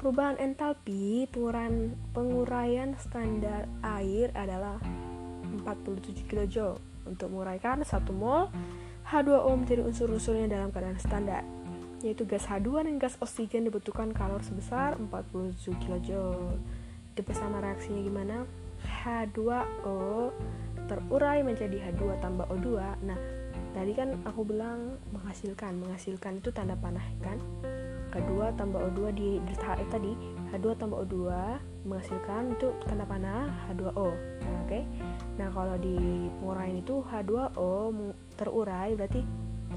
Perubahan 0.00 0.40
entalpi 0.40 1.28
penguraian, 1.28 1.92
penguraian 2.16 2.96
standar 2.96 3.68
air 3.84 4.32
adalah 4.32 4.80
47 5.60 6.24
kJ 6.24 6.56
untuk 7.04 7.28
menguraikan 7.28 7.84
1 7.84 8.08
mol 8.16 8.48
H2O 9.04 9.52
menjadi 9.60 9.84
unsur-unsurnya 9.84 10.48
dalam 10.48 10.72
keadaan 10.72 10.96
standar 10.96 11.44
yaitu 12.00 12.24
gas 12.24 12.48
H2 12.48 12.88
dan 12.88 12.96
gas 12.96 13.20
oksigen 13.20 13.68
dibutuhkan 13.68 14.16
kalor 14.16 14.40
sebesar 14.40 14.96
47 14.96 15.68
kJ. 15.84 16.10
Itu 17.12 17.20
bersama 17.20 17.60
reaksinya 17.60 18.00
gimana? 18.00 18.48
H2O 19.04 20.32
terurai 20.88 21.44
menjadi 21.44 21.76
H2 21.76 22.24
tambah 22.24 22.48
O2. 22.48 22.68
Nah, 23.04 23.20
tadi 23.76 23.92
kan 23.92 24.16
aku 24.24 24.48
bilang 24.48 24.96
menghasilkan. 25.12 25.76
Menghasilkan 25.76 26.40
itu 26.40 26.48
tanda 26.56 26.72
panah 26.72 27.04
kan? 27.20 27.36
H2 28.10 28.58
tambah 28.58 28.80
O2 28.90 29.00
di 29.14 29.38
delta 29.46 29.78
HF 29.78 29.88
tadi 29.90 30.12
H2 30.50 30.66
tambah 30.76 30.98
O2 31.06 31.16
menghasilkan 31.86 32.58
itu 32.58 32.68
tanda 32.82 33.06
panah 33.06 33.46
H2O 33.70 34.08
nah, 34.10 34.58
oke 34.60 34.66
okay? 34.66 34.82
nah 35.38 35.48
kalau 35.54 35.78
di 35.78 36.26
penguraian 36.42 36.76
itu 36.82 37.02
H2O 37.06 37.70
terurai 38.34 38.98
berarti 38.98 39.22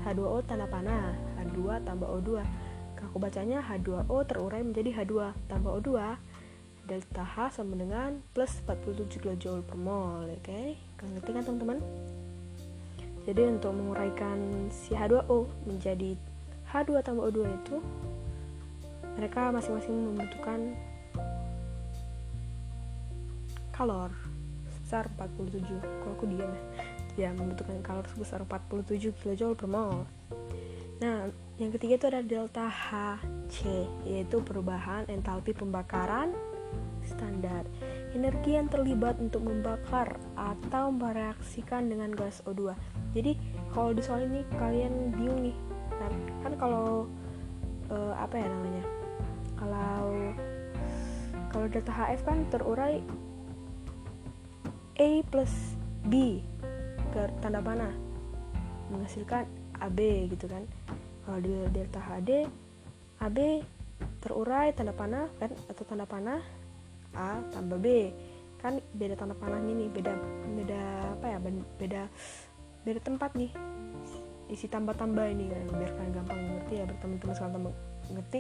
H2O 0.02 0.38
tanda 0.50 0.66
panah 0.66 1.14
H2 1.38 1.86
tambah 1.86 2.10
O2 2.10 2.30
aku 3.14 3.22
bacanya 3.22 3.62
H2O 3.62 4.26
terurai 4.26 4.66
menjadi 4.66 4.90
H2 4.90 5.14
tambah 5.46 5.72
O2 5.78 5.90
delta 6.90 7.24
H 7.24 7.62
sama 7.62 7.78
dengan 7.78 8.20
plus 8.34 8.60
47 8.66 9.22
kJ 9.22 9.62
per 9.62 9.78
mol 9.78 10.26
oke 10.26 10.42
okay? 10.42 10.82
kalian 10.98 11.22
ngerti 11.22 11.30
kan 11.38 11.44
teman-teman 11.46 11.80
jadi 13.24 13.42
untuk 13.54 13.72
menguraikan 13.72 14.68
si 14.74 14.98
H2O 14.98 15.46
menjadi 15.70 16.18
H2 16.74 16.90
tambah 17.06 17.30
O2 17.30 17.40
itu 17.46 17.78
mereka 19.18 19.54
masing-masing 19.54 19.94
membutuhkan 19.94 20.74
kalor 23.74 24.14
sebesar 24.70 25.10
47 25.18 25.66
kalau 25.82 26.14
aku 26.14 26.26
diam 26.30 26.54
ya? 27.18 27.30
Membutuhkan 27.34 27.82
kalor 27.82 28.06
sebesar 28.10 28.46
47 28.46 29.14
kJ 29.22 29.58
per 29.58 29.68
mol. 29.70 30.06
Nah 31.02 31.30
yang 31.62 31.70
ketiga 31.74 31.94
itu 32.02 32.06
ada 32.10 32.22
delta 32.26 32.66
HC 32.66 33.86
yaitu 34.10 34.42
perubahan 34.42 35.06
entalpi 35.10 35.54
pembakaran 35.54 36.34
standar. 37.06 37.66
Energi 38.14 38.54
yang 38.58 38.70
terlibat 38.70 39.18
untuk 39.18 39.46
membakar 39.46 40.22
atau 40.38 40.94
mereaksikan 40.94 41.90
dengan 41.90 42.14
gas 42.14 42.46
O2 42.46 42.78
jadi 43.14 43.38
kalau 43.74 43.94
di 43.94 44.02
soal 44.02 44.26
ini 44.26 44.42
kalian 44.58 45.14
bingung 45.14 45.50
nih. 45.50 45.58
Kan, 45.94 46.14
kan 46.42 46.54
kalau 46.58 47.06
uh, 47.94 48.14
apa 48.18 48.42
ya 48.42 48.50
namanya 48.50 48.84
kalau 49.64 50.36
kalau 51.56 51.68
data 51.72 51.92
HF 51.96 52.22
kan 52.28 52.38
terurai 52.52 53.00
A 55.00 55.10
plus 55.32 55.80
B 56.04 56.44
tanda 57.40 57.64
panah 57.64 57.96
menghasilkan 58.92 59.48
AB 59.80 60.28
gitu 60.36 60.52
kan. 60.52 60.68
Kalau 61.24 61.40
di 61.40 61.56
delta 61.72 62.04
HD 62.04 62.44
AB 63.24 63.64
terurai 64.20 64.76
tanda 64.76 64.92
panah 64.92 65.32
kan 65.40 65.56
atau 65.72 65.84
tanda 65.88 66.04
panah 66.04 66.44
A 67.16 67.40
tambah 67.56 67.80
B. 67.80 68.12
Kan 68.60 68.84
beda 68.92 69.16
tanda 69.16 69.32
panahnya 69.38 69.72
nih 69.72 69.90
beda 69.96 70.12
beda 70.60 70.82
apa 71.16 71.26
ya 71.32 71.38
beda 71.80 72.02
beda 72.84 73.00
tempat 73.00 73.32
nih. 73.40 73.52
Isi 74.52 74.68
tambah-tambah 74.68 75.24
ini 75.32 75.48
kan 75.48 75.66
biar 75.72 75.92
kalian 75.96 76.12
gampang 76.20 76.40
ngerti 76.52 76.74
ya 76.76 76.84
berteman-teman 76.84 77.36
sekalian 77.40 77.64
ngerti 78.12 78.40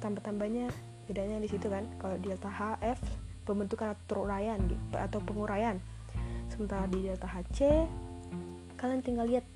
tambah-tambahnya 0.00 0.70
bedanya 1.04 1.36
di 1.42 1.48
situ 1.50 1.68
kan 1.68 1.84
kalau 2.00 2.16
delta 2.16 2.48
HF 2.48 3.00
pembentukan 3.44 3.92
atau 3.92 4.04
teruraian 4.08 4.56
gitu, 4.64 4.96
atau 4.96 5.20
penguraian. 5.20 5.76
Sementara 6.48 6.88
di 6.88 7.04
delta 7.04 7.28
HC 7.28 7.88
kalian 8.80 9.00
tinggal 9.00 9.26
lihat 9.28 9.46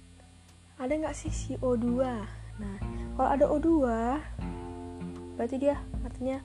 ada 0.78 0.94
nggak 0.94 1.16
sih 1.16 1.28
si 1.28 1.52
O2 1.58 2.00
nah 2.58 2.74
kalau 3.18 3.28
ada 3.28 3.44
O2 3.50 3.68
berarti 5.36 5.56
dia 5.58 5.78
artinya 6.02 6.42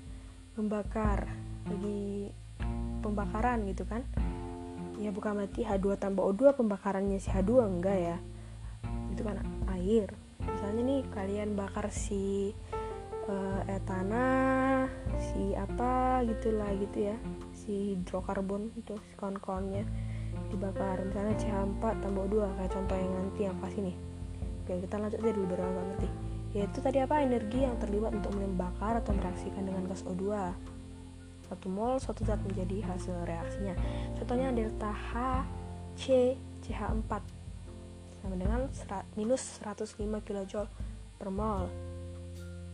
membakar 0.54 1.26
lagi 1.66 2.30
pembakaran 3.02 3.66
gitu 3.68 3.84
kan? 3.90 4.06
Ya 5.02 5.10
bukan 5.10 5.42
berarti 5.42 5.66
H2 5.66 5.98
tambah 5.98 6.22
O2 6.22 6.54
pembakarannya 6.54 7.18
si 7.18 7.34
H2 7.34 7.52
enggak 7.66 7.98
ya. 7.98 8.18
Itu 9.10 9.26
kan 9.26 9.42
air. 9.74 10.14
Misalnya 10.40 10.82
nih 10.86 11.02
kalian 11.12 11.50
bakar 11.58 11.90
si 11.90 12.54
uh, 13.28 13.62
etana 13.68 14.26
si 15.20 15.56
apa 15.56 16.24
gitulah 16.28 16.72
gitu 16.76 17.12
ya 17.12 17.16
si 17.56 17.96
hidrokarbon 17.96 18.72
itu 18.76 18.96
si 19.00 19.12
kawan-kawannya 19.16 19.88
dibakar. 20.50 21.02
Misalnya 21.02 21.36
CH4 21.40 21.84
tambah 22.04 22.26
2 22.30 22.58
kayak 22.60 22.72
contoh 22.74 22.98
yang 22.98 23.14
nanti 23.14 23.42
yang 23.48 23.58
pas 23.58 23.74
ini. 23.74 23.94
Oke 24.64 24.80
kita 24.84 24.96
lanjut 25.00 25.20
aja 25.20 25.32
dulu 25.32 25.46
biar 25.50 25.62
agak 25.64 25.86
ngerti. 25.94 26.10
Yaitu 26.54 26.78
tadi 26.86 26.98
apa? 27.02 27.16
Energi 27.26 27.60
yang 27.66 27.76
terlibat 27.82 28.14
untuk 28.14 28.38
membakar 28.38 29.02
atau 29.02 29.12
mereaksikan 29.18 29.66
dengan 29.66 29.90
gas 29.90 30.06
O2 30.06 30.24
satu 31.44 31.68
mol 31.70 32.00
suatu 32.02 32.24
zat 32.26 32.40
menjadi 32.50 32.82
hasil 32.88 33.14
reaksinya. 33.30 33.76
Contohnya 34.18 34.50
delta 34.50 34.90
H 34.90 35.44
C 35.94 36.34
CH4 36.66 37.12
sama 38.24 38.36
dengan 38.40 38.66
minus 39.20 39.60
105 39.62 40.00
kJ 40.24 40.54
per 41.20 41.30
mol 41.30 41.68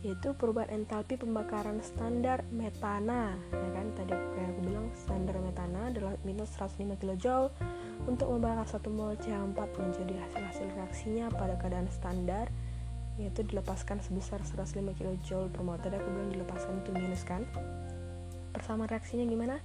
yaitu 0.00 0.32
perubahan 0.32 0.72
entalpi 0.72 1.20
pembakaran 1.20 1.76
standar 1.84 2.40
metana 2.48 3.36
ya 3.52 3.68
kan? 3.76 3.86
Tadi 3.92 4.12
kayak 4.16 4.48
aku 4.56 4.60
bilang 4.64 4.86
standar 4.96 5.36
metana 5.44 5.92
adalah 5.92 6.16
minus 6.24 6.56
105 6.56 6.96
kJ 6.96 7.26
untuk 8.08 8.32
membakar 8.32 8.64
satu 8.64 8.88
mol 8.88 9.12
CH4 9.20 9.60
menjadi 9.76 10.14
hasil-hasil 10.24 10.66
reaksinya 10.72 11.28
pada 11.28 11.60
keadaan 11.60 11.88
standar 11.92 12.48
yaitu 13.20 13.44
dilepaskan 13.44 14.00
sebesar 14.00 14.40
105 14.40 14.96
kJ 14.96 15.28
per 15.52 15.60
mol. 15.60 15.76
Tadi 15.76 16.00
aku 16.00 16.08
bilang 16.08 16.32
dilepaskan 16.32 16.80
itu 16.80 16.90
minus 16.96 17.22
kan? 17.28 17.44
Persamaan 18.56 18.88
reaksinya 18.88 19.28
gimana? 19.28 19.60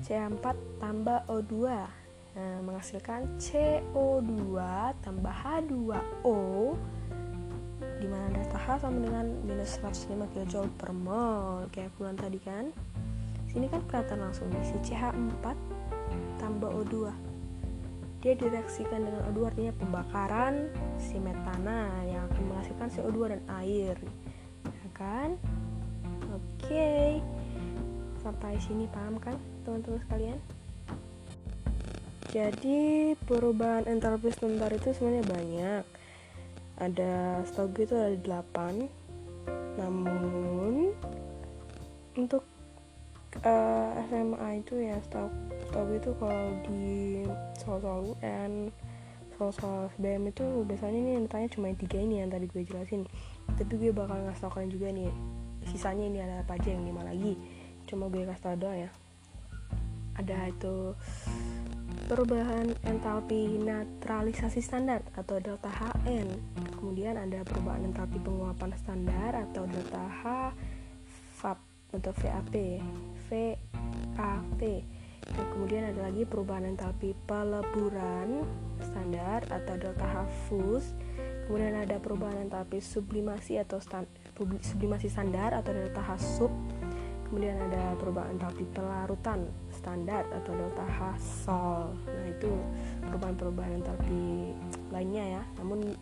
CH4 0.00 0.80
tambah 0.80 1.28
O2 1.28 1.54
nah, 1.68 2.58
menghasilkan 2.64 3.36
CO2 3.36 4.32
tambah 5.04 5.34
H2O 5.44 6.40
di 8.04 8.12
mana 8.12 8.28
delta 8.36 8.60
H 8.60 8.84
sama 8.84 9.00
dengan 9.00 9.32
minus 9.48 9.80
105 9.80 10.12
kJ 10.36 10.68
per 10.76 10.92
mol 10.92 11.64
kayak 11.72 11.88
bilang 11.96 12.20
tadi 12.20 12.36
kan. 12.36 12.68
Sini 13.48 13.64
kan 13.72 13.80
kelihatan 13.88 14.20
langsung 14.20 14.52
nih 14.52 14.60
si 14.60 14.76
CH4 14.92 15.44
tambah 16.36 16.68
O2 16.84 17.08
dia 18.20 18.36
direaksikan 18.36 19.08
dengan 19.08 19.24
O2 19.32 19.52
artinya 19.52 19.72
pembakaran 19.80 20.68
si 21.00 21.16
metana 21.16 21.88
yang 22.04 22.28
akan 22.28 22.42
menghasilkan 22.44 22.88
CO2 22.92 23.36
dan 23.36 23.40
air. 23.64 23.96
Ya 24.64 24.88
kan? 24.92 25.40
Oke. 26.28 26.68
Okay. 26.68 27.08
sampai 28.24 28.56
sini 28.56 28.88
paham 28.88 29.20
kan 29.20 29.36
teman-teman 29.68 30.00
sekalian? 30.08 30.40
Jadi 32.32 33.12
perubahan 33.28 33.84
entalpi 33.84 34.32
sebentar 34.32 34.72
itu 34.72 34.92
sebenarnya 34.96 35.24
banyak 35.28 35.93
ada 36.78 37.42
setahu 37.46 37.70
gue 37.74 37.84
itu 37.86 37.96
ada 37.96 38.42
8 38.54 39.78
namun 39.78 40.94
untuk 42.14 42.46
uh, 43.42 43.90
eh, 43.98 44.06
SMA 44.10 44.48
itu 44.62 44.74
ya 44.78 44.96
setahu 45.02 45.28
setahu 45.66 45.84
gue 45.90 45.98
itu 45.98 46.10
kalau 46.18 46.46
di 46.66 46.86
soal-soal 47.58 48.14
UN 48.14 48.70
soal-soal 49.34 49.90
SBM 49.98 50.30
itu 50.30 50.46
biasanya 50.64 50.98
nih 51.02 51.12
yang 51.18 51.24
ditanya 51.26 51.48
cuma 51.50 51.66
tiga 51.74 51.98
ini 51.98 52.22
yang 52.22 52.30
tadi 52.30 52.46
gue 52.46 52.62
jelasin. 52.62 53.02
Tapi 53.58 53.72
gue 53.76 53.90
bakal 53.90 54.22
ngasih 54.24 54.42
tau 54.46 54.52
kalian 54.54 54.70
juga 54.70 54.88
nih 54.94 55.10
sisanya 55.74 56.04
ini 56.06 56.18
ada 56.22 56.34
apa 56.46 56.54
aja 56.54 56.70
yang 56.70 56.86
lima 56.86 57.02
lagi. 57.02 57.34
Cuma 57.90 58.06
gue 58.08 58.22
kasih 58.24 58.42
tau 58.42 58.56
doang 58.56 58.78
ya. 58.86 58.90
Ada 60.14 60.54
itu 60.54 60.94
perubahan 62.04 62.68
entalpi 62.84 63.56
naturalisasi 63.56 64.60
standar 64.60 65.00
atau 65.16 65.40
delta 65.40 65.72
HN. 65.72 66.28
Kemudian 66.76 67.16
ada 67.16 67.40
perubahan 67.48 67.88
entalpi 67.88 68.20
penguapan 68.20 68.76
standar 68.76 69.32
atau 69.32 69.64
delta 69.64 70.04
H 70.04 70.22
VAP 71.40 71.58
atau 71.96 72.12
VAP 72.12 72.54
VAP 73.28 74.60
dan 75.24 75.46
kemudian 75.56 75.88
ada 75.88 76.04
lagi 76.04 76.28
perubahan 76.28 76.68
entalpi 76.68 77.16
peleburan 77.24 78.44
standar 78.84 79.40
atau 79.48 79.74
delta 79.80 80.04
H 80.04 80.16
fus. 80.46 80.92
Kemudian 81.48 81.72
ada 81.72 81.96
perubahan 81.96 82.44
entalpi 82.44 82.84
sublimasi 82.84 83.56
atau 83.56 83.80
stand, 83.80 84.08
sublimasi 84.60 85.08
standar 85.08 85.56
atau 85.56 85.72
delta 85.72 86.04
H 86.04 86.20
sub. 86.20 86.52
Kemudian 87.24 87.56
ada 87.56 87.96
perubahan 87.96 88.36
entalpi 88.36 88.68
pelarutan 88.68 89.48
standar 89.84 90.24
atau 90.32 90.56
delta 90.56 90.80
H 90.88 91.00
sol 91.44 91.92
nah 92.08 92.24
itu 92.24 92.48
perubahan-perubahan 93.04 93.84
entalpi 93.84 94.56
lainnya 94.88 95.36
ya. 95.36 95.42
Namun 95.60 95.92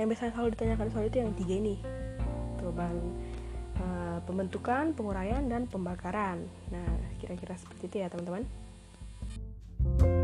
yang 0.00 0.08
biasanya 0.08 0.32
selalu 0.32 0.56
ditanyakan 0.56 0.88
soal 0.88 1.04
itu 1.04 1.20
yang 1.20 1.36
tiga 1.36 1.54
ini. 1.60 1.76
Perubahan 2.56 2.96
uh, 3.76 4.18
pembentukan 4.24 4.96
penguraian 4.96 5.44
dan 5.52 5.68
pembakaran. 5.68 6.48
Nah 6.72 6.88
kira-kira 7.20 7.60
seperti 7.60 7.92
itu 7.92 7.96
ya 8.00 8.08
teman-teman. 8.08 8.48
Oke, 9.86 10.15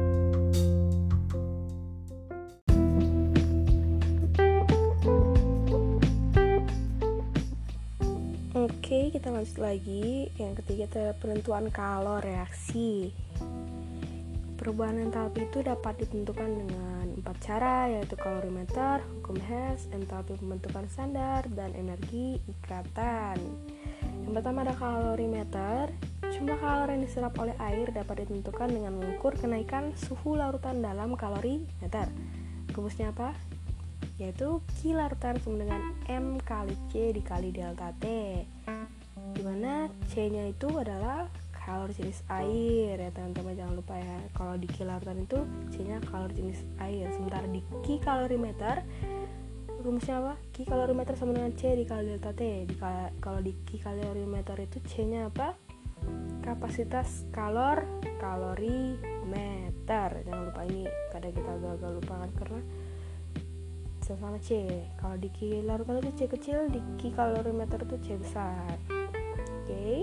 kita 9.12 9.28
lanjut 9.28 9.60
lagi. 9.60 10.32
Yang 10.40 10.64
ketiga 10.64 10.88
adalah 10.88 11.14
penentuan 11.20 11.68
kalor 11.68 12.24
reaksi. 12.24 13.12
Perubahan 14.56 15.04
entalpi 15.04 15.44
itu 15.44 15.60
dapat 15.60 16.00
ditentukan 16.00 16.48
dengan 16.48 17.12
empat 17.12 17.36
cara, 17.44 17.92
yaitu 17.92 18.16
kalorimeter, 18.16 19.04
hukum 19.20 19.36
Hess, 19.36 19.90
entalpi 19.92 20.32
pembentukan 20.40 20.88
standar, 20.88 21.44
dan 21.52 21.76
energi 21.76 22.40
ikatan. 22.48 23.36
Yang 24.24 24.32
pertama 24.32 24.64
ada 24.64 24.72
kalorimeter. 24.80 25.92
Jumlah 26.32 26.56
kalori 26.56 26.96
yang 26.96 27.04
diserap 27.04 27.36
oleh 27.36 27.52
air 27.60 27.92
dapat 27.92 28.24
ditentukan 28.24 28.70
dengan 28.72 28.96
mengukur 28.96 29.36
kenaikan 29.36 29.92
suhu 29.92 30.40
larutan 30.40 30.80
dalam 30.80 31.12
kalorimeter. 31.20 32.08
Rumusnya 32.72 33.12
apa? 33.12 33.36
yaitu 34.22 34.62
Q 34.78 34.94
larutan 34.94 35.34
sama 35.42 35.66
dengan 35.66 35.82
M 36.06 36.38
kali 36.46 36.78
C 36.94 37.10
dikali 37.10 37.50
delta 37.50 37.90
T 37.98 38.06
di 39.32 39.42
mana 39.42 39.88
C 40.12 40.28
nya 40.28 40.48
itu 40.48 40.68
adalah 40.76 41.28
kalori 41.62 41.94
jenis 41.94 42.20
air 42.28 42.98
ya 42.98 43.10
teman-teman. 43.14 43.54
Jangan 43.54 43.74
lupa 43.78 43.94
ya. 43.96 44.18
Kalau 44.34 44.54
di 44.58 44.66
Q 44.68 44.84
larutan 44.84 45.18
itu 45.22 45.38
C 45.72 45.82
nya 45.86 45.98
kalori 46.04 46.34
jenis 46.36 46.60
air. 46.82 47.08
Sementara 47.14 47.46
di 47.48 47.60
Q 47.82 48.02
kalorimeter 48.02 48.84
rumusnya 49.82 50.22
apa? 50.22 50.34
Q 50.54 50.66
kalorimeter 50.66 51.14
sama 51.16 51.34
dengan 51.34 51.54
C 51.56 51.74
dikali 51.74 52.12
delta 52.12 52.32
T. 52.34 52.68
Di, 52.68 52.74
kalau 53.18 53.40
di 53.40 53.52
Q 53.66 53.80
kalorimeter 53.80 54.56
itu 54.60 54.78
C 54.84 55.06
nya 55.06 55.30
apa? 55.30 55.54
kapasitas 56.42 57.22
kalor 57.30 57.86
kalori 58.18 58.98
meter 59.30 60.26
jangan 60.26 60.50
lupa 60.50 60.66
ini 60.66 60.90
kadang 61.14 61.30
kita 61.30 61.50
agak-agak 61.54 61.90
lupa 62.02 62.14
kan? 62.18 62.30
Karena 62.42 62.60
sama 64.02 64.36
C. 64.42 64.66
Kalau 64.98 65.14
di 65.14 65.30
larutan 65.62 66.02
itu 66.02 66.10
C 66.18 66.20
kecil 66.26 66.68
di 66.68 66.82
Ki 66.98 67.14
kalorimeter 67.14 67.86
itu 67.86 67.96
C 68.02 68.18
besar 68.18 68.74
oke. 69.62 70.02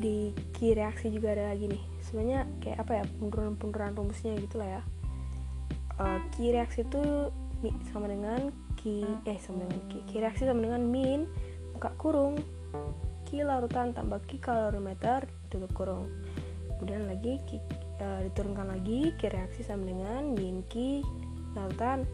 Di 0.00 0.34
Ki 0.56 0.74
reaksi 0.74 1.12
juga 1.14 1.36
ada 1.36 1.54
lagi 1.54 1.70
nih. 1.70 1.82
Sebenarnya 2.02 2.48
kayak 2.58 2.78
apa 2.82 2.92
ya 3.00 3.04
penduran-penduran 3.22 3.94
rumusnya 3.94 4.34
gitu 4.42 4.58
lah 4.58 4.80
ya. 4.80 4.82
Uh, 6.00 6.18
Ki 6.34 6.50
reaksi 6.50 6.82
itu 6.82 7.30
sama 7.92 8.10
dengan 8.10 8.50
Ki 8.80 9.04
eh 9.28 9.38
sama 9.38 9.62
dengan 9.62 9.80
Ki. 9.86 9.98
Ki 10.10 10.16
reaksi 10.18 10.48
sama 10.48 10.64
dengan 10.64 10.82
min 10.82 11.28
buka 11.76 11.94
kurung. 12.00 12.40
Ki 13.28 13.46
larutan 13.46 13.94
tambah 13.94 14.18
Ki 14.26 14.42
kalorimeter 14.42 15.28
tutup 15.52 15.70
kurung. 15.76 16.10
Kemudian 16.80 17.06
lagi 17.06 17.38
Ki, 17.44 17.60
uh, 18.00 18.24
diturunkan 18.26 18.72
lagi 18.72 19.12
Ki 19.20 19.28
reaksi 19.28 19.62
sama 19.62 19.84
dengan 19.86 20.32
min 20.34 20.64
Ki 20.66 21.04
larutan. 21.54 22.08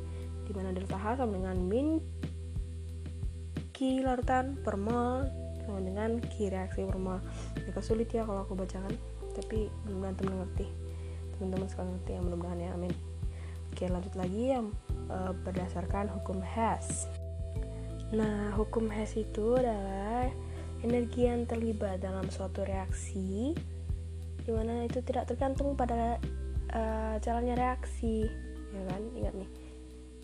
Di 0.46 0.54
mana 0.54 0.70
delta 0.70 0.94
H 0.94 1.22
sama 1.22 1.38
dengan 1.38 1.58
min 1.58 1.98
Q 3.76 4.00
larutan 4.00 4.56
per 4.64 4.80
mol 4.80 5.28
sama 5.60 5.84
dengan 5.84 6.16
Q 6.16 6.48
reaksi 6.48 6.80
per 6.80 6.96
mol 6.96 7.20
agak 7.68 7.84
sulit 7.84 8.08
ya 8.08 8.24
kalau 8.24 8.48
aku 8.48 8.56
bacakan 8.56 8.96
tapi 9.36 9.68
mudah-mudahan 9.84 10.16
teman 10.16 10.34
ngerti 10.40 10.66
teman-teman 11.36 11.68
sekalian 11.68 11.92
ngerti 11.92 12.10
ya 12.16 12.20
mudah-mudahan 12.24 12.60
ya 12.64 12.70
amin. 12.72 12.94
Oke 13.76 13.84
lanjut 13.92 14.14
lagi 14.16 14.42
yang 14.56 14.72
uh, 15.12 15.36
berdasarkan 15.44 16.08
hukum 16.08 16.40
Hess. 16.40 17.04
Nah 18.16 18.56
hukum 18.56 18.88
Hess 18.88 19.12
itu 19.20 19.60
adalah 19.60 20.32
energi 20.80 21.28
yang 21.28 21.44
terlibat 21.44 22.00
dalam 22.00 22.32
suatu 22.32 22.64
reaksi 22.64 23.52
di 24.40 24.50
mana 24.56 24.88
itu 24.88 25.04
tidak 25.04 25.28
tergantung 25.28 25.76
pada 25.76 26.16
uh, 26.72 27.20
jalannya 27.20 27.52
reaksi 27.52 28.24
ya 28.72 28.82
kan? 28.88 29.02
Ingat 29.12 29.34
nih 29.36 29.50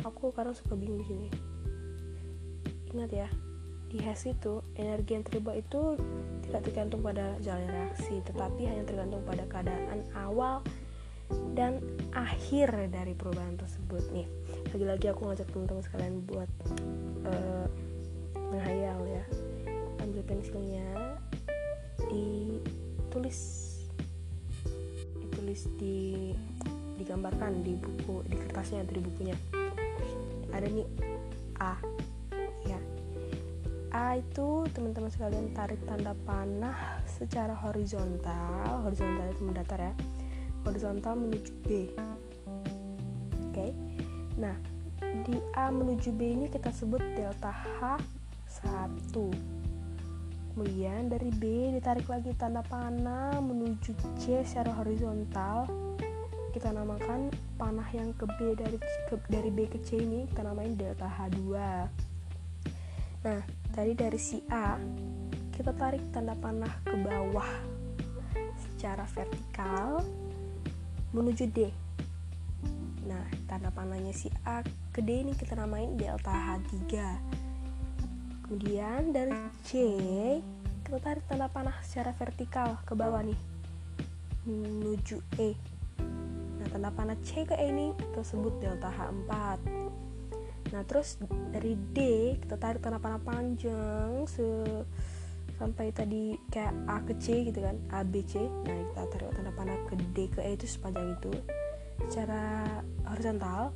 aku 0.08 0.32
kadang 0.32 0.56
suka 0.56 0.72
bingung 0.72 1.04
di 1.04 1.06
sini 1.12 1.51
ingat 2.92 3.10
ya 3.12 3.28
di 3.92 4.00
HES 4.00 4.32
itu 4.32 4.64
energi 4.80 5.20
yang 5.20 5.24
terlibat 5.24 5.60
itu 5.60 6.00
tidak 6.48 6.64
tergantung 6.64 7.04
pada 7.04 7.36
jalan 7.44 7.68
reaksi 7.68 8.24
tetapi 8.24 8.64
hanya 8.64 8.84
tergantung 8.88 9.20
pada 9.28 9.44
keadaan 9.48 10.00
awal 10.16 10.64
dan 11.52 11.80
akhir 12.12 12.72
dari 12.92 13.12
perubahan 13.16 13.56
tersebut. 13.56 14.04
Nih 14.12 14.28
lagi-lagi 14.72 15.12
aku 15.12 15.28
ngajak 15.28 15.48
teman-teman 15.52 15.84
sekalian 15.84 16.14
buat 16.24 16.50
uh, 17.28 17.68
menghayal 18.52 19.00
ya 19.08 19.24
ambil 20.04 20.22
pensilnya 20.28 20.88
ditulis 22.08 23.40
ditulis 25.20 25.68
di 25.80 26.32
digambarkan 27.00 27.64
di 27.64 27.76
buku 27.76 28.24
di 28.28 28.36
kertasnya 28.36 28.84
atau 28.84 28.94
di 28.96 29.02
bukunya. 29.04 29.36
Ada 30.52 30.68
nih 30.68 30.88
A 31.60 31.76
A 33.92 34.16
itu 34.16 34.64
teman-teman 34.72 35.12
sekalian 35.12 35.52
tarik 35.52 35.76
tanda 35.84 36.16
panah 36.24 37.04
secara 37.04 37.52
horizontal. 37.52 38.88
Horizontal 38.88 39.28
itu 39.28 39.42
mendatar 39.44 39.78
ya. 39.84 39.92
Horizontal 40.64 41.12
menuju 41.20 41.52
B. 41.68 41.68
Oke. 43.52 43.76
Nah 44.40 44.56
di 45.28 45.36
A 45.52 45.68
menuju 45.68 46.08
B 46.16 46.20
ini 46.24 46.46
kita 46.48 46.72
sebut 46.72 47.04
delta 47.12 47.52
H 47.52 48.00
satu. 48.48 49.28
Kemudian 50.56 51.12
dari 51.12 51.28
B 51.28 51.76
ditarik 51.76 52.08
lagi 52.08 52.32
tanda 52.40 52.64
panah 52.64 53.44
menuju 53.44 53.92
C 54.16 54.40
secara 54.40 54.72
horizontal. 54.72 55.68
Kita 56.56 56.72
namakan 56.72 57.28
panah 57.60 57.88
yang 57.92 58.16
ke 58.16 58.24
B 58.40 58.56
dari 58.56 58.80
ke, 58.80 59.20
dari 59.28 59.52
B 59.52 59.68
ke 59.68 59.84
C 59.84 60.00
ini 60.00 60.24
kita 60.32 60.48
namain 60.48 60.80
delta 60.80 61.08
H2 61.08 61.60
nah 63.22 63.38
tadi 63.70 63.94
dari 63.94 64.18
si 64.18 64.42
A 64.50 64.74
kita 65.54 65.70
tarik 65.78 66.02
tanda 66.10 66.34
panah 66.34 66.74
ke 66.82 66.96
bawah 66.98 67.46
secara 68.58 69.06
vertikal 69.14 70.02
menuju 71.14 71.44
D. 71.54 71.70
Nah 73.06 73.22
tanda 73.46 73.70
panahnya 73.70 74.10
si 74.10 74.26
A 74.42 74.66
ke 74.90 74.98
D 75.04 75.22
ini 75.22 75.38
kita 75.38 75.54
namain 75.54 75.94
delta 75.94 76.34
H3 76.34 76.82
kemudian 78.42 79.14
dari 79.14 79.38
C 79.62 79.70
kita 80.82 80.98
tarik 80.98 81.22
tanda 81.30 81.46
panah 81.46 81.78
secara 81.86 82.10
vertikal 82.18 82.82
ke 82.82 82.98
bawah 82.98 83.22
nih 83.22 83.38
menuju 84.48 85.22
E. 85.38 85.54
Nah 86.58 86.66
tanda 86.74 86.90
panah 86.90 87.16
C 87.22 87.46
ke 87.46 87.54
E 87.54 87.70
ini 87.70 87.94
kita 87.94 88.24
delta 88.58 88.90
H4 88.90 89.30
nah 90.72 90.82
terus 90.88 91.20
dari 91.52 91.76
D 91.76 91.98
kita 92.40 92.56
tarik 92.56 92.80
tanda 92.80 92.96
panah 92.96 93.20
panjang 93.20 94.24
se 94.24 94.44
sampai 95.62 95.94
tadi 95.94 96.34
kayak 96.50 96.74
A 96.90 96.98
ke 97.06 97.14
C 97.22 97.46
gitu 97.46 97.62
kan 97.62 97.78
A 97.94 98.02
B 98.02 98.26
C. 98.26 98.42
Nah 98.42 98.74
kita 98.90 99.06
tarik 99.14 99.30
tanda 99.30 99.52
panah 99.54 99.78
ke 99.86 99.94
D 100.10 100.26
ke 100.26 100.42
E 100.42 100.58
itu 100.58 100.66
sepanjang 100.66 101.14
itu 101.14 101.30
secara 102.08 102.66
horizontal. 103.06 103.70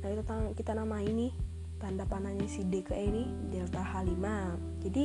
Nah 0.00 0.08
kita 0.08 0.34
kita 0.56 0.72
nama 0.72 0.96
ini 1.04 1.34
tanda 1.76 2.08
panahnya 2.08 2.48
si 2.48 2.64
D 2.64 2.80
ke 2.80 2.96
E 2.96 3.04
ini 3.04 3.24
delta 3.52 3.84
H5 3.84 4.24
jadi 4.80 5.04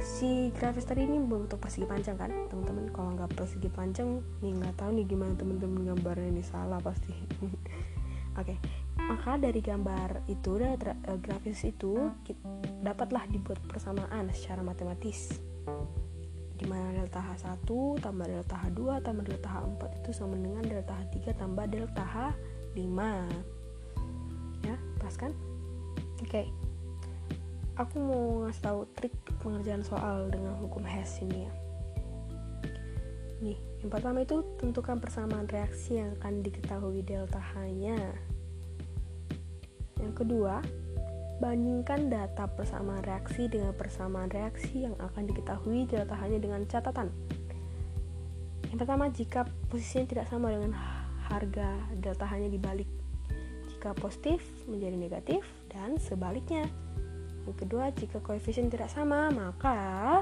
si 0.00 0.48
grafis 0.56 0.88
tadi 0.88 1.04
ini 1.04 1.20
membentuk 1.20 1.60
persegi 1.60 1.84
panjang 1.84 2.16
kan? 2.16 2.32
Teman-teman 2.48 2.88
kalau 2.88 3.12
nggak 3.20 3.36
persegi 3.36 3.68
panjang 3.68 4.24
nih 4.40 4.56
nggak 4.56 4.80
tahu 4.80 4.96
nih 4.96 5.04
gimana 5.04 5.36
teman-teman 5.36 5.92
gambarnya 5.92 6.40
ini 6.40 6.40
salah 6.40 6.80
pasti. 6.80 7.12
Oke 8.40 8.56
okay. 8.56 8.79
Maka 9.10 9.34
dari 9.34 9.58
gambar 9.58 10.30
itu 10.30 10.54
dari 10.54 10.94
eh, 10.94 11.18
grafis 11.18 11.66
itu 11.66 11.98
dapatlah 12.78 13.26
dibuat 13.26 13.58
persamaan 13.66 14.30
secara 14.30 14.62
matematis. 14.62 15.34
Di 16.54 16.62
mana 16.68 16.94
delta 16.94 17.18
H1 17.18 17.66
tambah 17.98 18.26
delta 18.30 18.54
H2 18.54 19.02
tambah 19.02 19.24
delta 19.26 19.50
H4 19.50 19.82
itu 19.98 20.10
sama 20.14 20.38
dengan 20.38 20.62
delta 20.62 20.94
H3 20.94 21.34
tambah 21.34 21.66
delta 21.66 22.04
H5 22.06 22.98
ya 24.62 24.76
pas 25.02 25.14
kan? 25.18 25.34
Oke. 26.22 26.30
Okay. 26.30 26.46
aku 27.80 27.96
mau 27.96 28.44
ngasih 28.44 28.62
tahu 28.62 28.80
trik 28.92 29.14
pengerjaan 29.40 29.80
soal 29.80 30.28
dengan 30.28 30.54
hukum 30.60 30.84
Hess 30.86 31.18
ini 31.24 31.48
ya. 31.48 31.52
Nih 33.42 33.58
yang 33.82 33.90
pertama 33.90 34.22
itu 34.22 34.44
tentukan 34.60 35.00
persamaan 35.00 35.48
reaksi 35.48 35.98
yang 35.98 36.12
akan 36.20 36.44
diketahui 36.44 37.00
delta 37.02 37.40
H-nya 37.40 38.30
yang 40.00 40.14
kedua 40.16 40.64
bandingkan 41.40 42.12
data 42.12 42.44
persamaan 42.52 43.00
reaksi 43.00 43.48
dengan 43.48 43.72
persamaan 43.72 44.28
reaksi 44.28 44.84
yang 44.84 44.96
akan 45.00 45.24
diketahui 45.24 45.88
delta 45.88 46.12
H-nya 46.12 46.40
dengan 46.40 46.64
catatan 46.68 47.08
yang 48.68 48.78
pertama 48.78 49.08
jika 49.08 49.48
posisinya 49.72 50.06
tidak 50.06 50.26
sama 50.28 50.52
dengan 50.52 50.76
harga 51.30 51.78
delta 51.96 52.26
H-nya 52.28 52.50
dibalik 52.52 52.88
jika 53.80 53.96
positif 53.96 54.44
menjadi 54.68 54.92
negatif 54.92 55.40
dan 55.72 55.96
sebaliknya. 55.96 56.68
Yang 57.48 57.64
kedua, 57.64 57.88
jika 57.96 58.20
koefisien 58.20 58.68
tidak 58.68 58.92
sama, 58.92 59.32
maka 59.32 60.20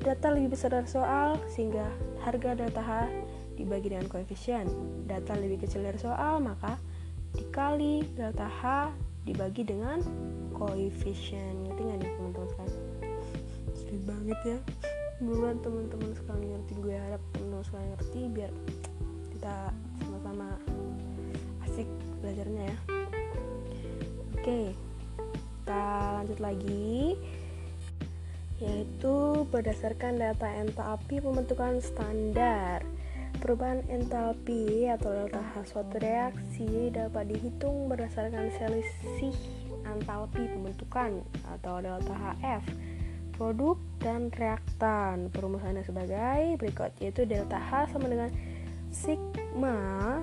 data 0.00 0.32
lebih 0.32 0.56
besar 0.56 0.72
dari 0.72 0.88
soal 0.88 1.36
sehingga 1.52 1.84
harga 2.24 2.56
delta 2.56 2.80
H 2.80 2.90
dibagi 3.60 3.92
dengan 3.92 4.08
koefisien. 4.08 4.64
Data 5.04 5.36
lebih 5.36 5.68
kecil 5.68 5.84
dari 5.84 6.00
soal, 6.00 6.40
maka 6.40 6.80
dikali 7.34 8.06
delta 8.14 8.48
H 8.48 8.90
dibagi 9.26 9.66
dengan 9.66 9.98
koefisien. 10.54 11.66
Ngerti 11.66 11.80
nggak 11.82 11.98
nih 12.00 12.10
teman-teman 12.16 12.48
sekalian? 12.54 12.82
Sulit 13.74 14.02
banget 14.06 14.40
ya. 14.46 14.58
Buruan 15.22 15.56
teman-teman 15.62 16.10
sekalian 16.14 16.58
ngerti, 16.58 16.72
gue 16.82 16.94
harap 16.96 17.22
teman-teman 17.34 17.64
sekalian 17.66 17.90
ngerti 17.94 18.20
biar 18.34 18.52
kita 19.34 19.76
sama-sama 20.00 20.56
asik 21.68 21.84
belajarnya 22.24 22.70
ya 22.70 22.76
oke 24.38 24.60
kita 25.60 25.84
lanjut 26.16 26.38
lagi 26.40 27.18
yaitu 28.62 29.44
berdasarkan 29.52 30.16
data 30.16 30.48
entalpi 30.48 31.20
pembentukan 31.20 31.82
standar 31.84 32.80
perubahan 33.44 33.84
entalpi 33.92 34.88
atau 34.88 35.12
delta 35.12 35.44
H 35.52 35.68
suatu 35.68 36.00
reaksi 36.00 36.88
dapat 36.88 37.28
dihitung 37.28 37.92
berdasarkan 37.92 38.48
selisih 38.56 39.36
entalpi 39.84 40.48
pembentukan 40.48 41.20
atau 41.52 41.84
delta 41.84 42.16
HF 42.16 42.64
produk 43.36 43.76
dan 44.00 44.32
reaktan. 44.32 45.28
Perumusannya 45.28 45.84
sebagai 45.84 46.56
berikut 46.56 46.88
yaitu 47.04 47.28
delta 47.28 47.60
H 47.60 47.92
sama 47.92 48.08
dengan 48.08 48.32
sigma 48.88 49.76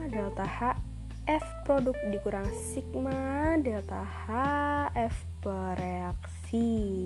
delta 0.09 0.41
H 0.41 0.81
F 1.29 1.45
produk 1.61 1.93
dikurang 2.09 2.49
sigma 2.49 3.53
delta 3.61 4.01
H 4.01 4.29
F 4.97 5.13
bereaksi. 5.45 7.05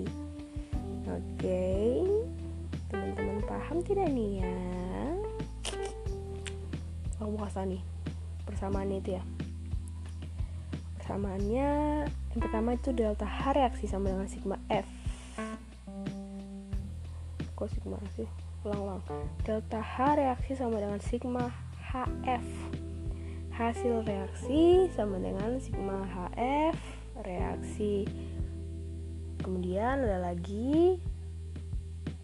Oke 1.04 1.76
teman-teman 2.88 3.44
paham 3.44 3.84
tidak 3.84 4.08
nih 4.14 4.40
ya 4.40 4.56
aku 7.16 7.34
kasih 7.40 7.64
nih 7.64 7.82
persamaannya 8.44 8.96
itu 9.00 9.10
ya. 9.16 9.22
Persamaannya 11.00 11.70
yang 12.06 12.40
pertama 12.40 12.76
itu 12.76 12.92
delta 12.92 13.24
H 13.24 13.56
reaksi 13.56 13.88
sama 13.88 14.12
dengan 14.12 14.28
sigma 14.28 14.56
F. 14.68 14.86
Kok 17.56 17.68
sigma 17.72 17.96
sih? 18.14 18.28
Ulang-ulang 18.66 19.00
delta 19.46 19.80
H 19.80 20.18
reaksi 20.20 20.52
sama 20.58 20.76
dengan 20.76 21.00
sigma 21.00 21.48
HF 21.88 22.46
hasil 23.56 24.04
reaksi 24.04 24.92
sama 24.92 25.16
dengan 25.16 25.56
sigma 25.56 26.04
HF 26.04 26.76
reaksi. 27.24 28.04
Kemudian 29.40 30.04
ada 30.04 30.20
lagi 30.20 31.00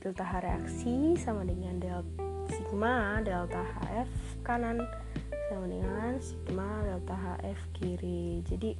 delta 0.04 0.26
H 0.26 0.32
reaksi 0.44 1.16
sama 1.16 1.46
dengan 1.48 1.80
delta 1.80 2.32
sigma 2.52 3.22
delta 3.24 3.64
HF 3.64 4.10
kanan. 4.44 4.82
Sama 5.48 5.66
dengan 5.68 6.18
sigma 6.18 6.82
delta 6.84 7.16
HF 7.16 7.60
kiri. 7.76 8.42
Jadi 8.46 8.76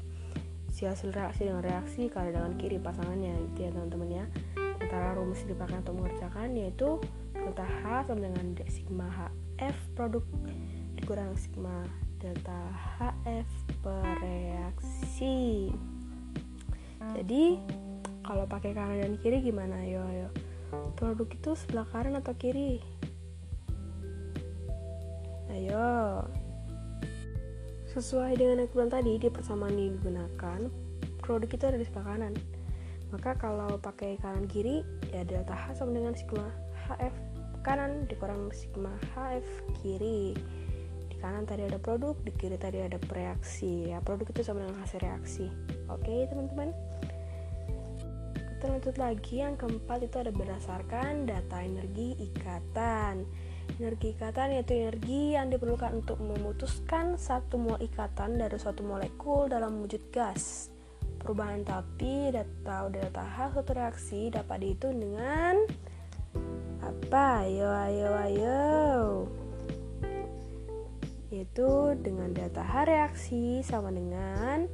si 0.73 0.89
hasil 0.89 1.13
reaksi 1.13 1.47
dengan 1.47 1.65
reaksi 1.65 2.09
kali 2.09 2.33
dengan 2.33 2.57
kiri 2.57 2.81
pasangannya 2.81 3.35
gitu 3.53 3.59
ya 3.67 3.71
teman-teman 3.73 4.11
ya. 4.11 4.25
Antara 4.83 5.15
rumus 5.15 5.47
dipakai 5.47 5.79
untuk 5.81 5.97
mengerjakan 6.03 6.59
yaitu 6.59 6.99
delta 7.33 7.65
H 7.65 8.11
sama 8.11 8.21
dengan 8.27 8.47
sigma 8.67 9.07
HF. 9.09 9.77
Produk 9.95 10.25
dikurang 10.99 11.35
sigma 11.39 11.87
delta 12.23 12.61
HF 12.99 13.51
bereaksi 13.83 15.71
jadi 17.19 17.59
kalau 18.23 18.47
pakai 18.47 18.73
kanan 18.79 19.03
dan 19.03 19.15
kiri 19.19 19.43
gimana? 19.43 19.83
Ayo 19.83 20.07
ayo 20.07 20.29
produk 20.97 21.29
itu 21.29 21.53
sebelah 21.53 21.85
kanan 21.91 22.17
atau 22.23 22.33
kiri 22.33 22.81
ayo. 25.53 26.25
Sesuai 27.93 28.41
dengan 28.41 28.65
yang 28.65 28.89
tadi 28.89 29.21
di 29.21 29.29
persamaan 29.29 29.77
yang 29.77 30.01
digunakan 30.01 30.73
produk 31.21 31.51
itu 31.53 31.65
ada 31.69 31.77
di 31.77 31.85
sebelah 31.85 32.07
kanan. 32.17 32.35
Maka 33.13 33.37
kalau 33.37 33.77
pakai 33.77 34.17
kanan 34.25 34.49
kiri 34.49 34.81
ya 35.13 35.21
delta 35.29 35.53
H 35.53 35.77
sama 35.77 35.93
dengan 35.93 36.17
sigma 36.17 36.49
HF 36.89 37.13
kanan 37.61 38.09
dikurang 38.09 38.49
sigma 38.57 38.97
HF 39.13 39.45
kiri. 39.85 40.33
Kanan 41.21 41.47
tadi 41.47 41.69
ada 41.69 41.79
produk 41.79 42.17
di 42.25 42.33
kiri 42.35 42.57
tadi 42.59 42.83
ada 42.83 42.99
reaksi 43.13 43.93
ya 43.93 44.03
produk 44.03 44.27
itu 44.33 44.41
sama 44.43 44.65
dengan 44.65 44.81
hasil 44.81 44.99
reaksi. 45.05 45.47
Oke 45.93 46.27
teman-teman. 46.33 46.73
Kita 48.33 48.73
lanjut 48.73 48.97
lagi. 48.97 49.45
Yang 49.45 49.55
keempat 49.63 49.99
itu 50.01 50.17
ada 50.17 50.33
berdasarkan 50.33 51.29
data 51.29 51.61
energi 51.61 52.17
ikatan 52.17 53.29
energi 53.81 54.15
ikatan 54.15 54.55
yaitu 54.55 54.79
energi 54.79 55.35
yang 55.35 55.51
diperlukan 55.51 55.91
untuk 55.99 56.21
memutuskan 56.23 57.19
satu 57.19 57.59
mol 57.59 57.79
ikatan 57.83 58.39
dari 58.39 58.55
suatu 58.55 58.87
molekul 58.87 59.51
dalam 59.51 59.83
wujud 59.83 60.13
gas. 60.15 60.71
Perubahan 61.23 61.63
tapi 61.63 62.35
data 62.35 62.91
delta 62.91 63.23
H 63.23 63.55
suatu 63.55 63.73
reaksi 63.79 64.31
dapat 64.35 64.59
dihitung 64.59 64.99
dengan 64.99 65.55
apa? 66.83 67.47
Ayo 67.47 67.71
ayo 67.71 68.09
ayo. 68.27 68.63
Yaitu 71.31 71.97
dengan 72.03 72.35
data 72.35 72.67
H 72.67 72.91
reaksi 72.91 73.63
sama 73.63 73.95
dengan 73.95 74.67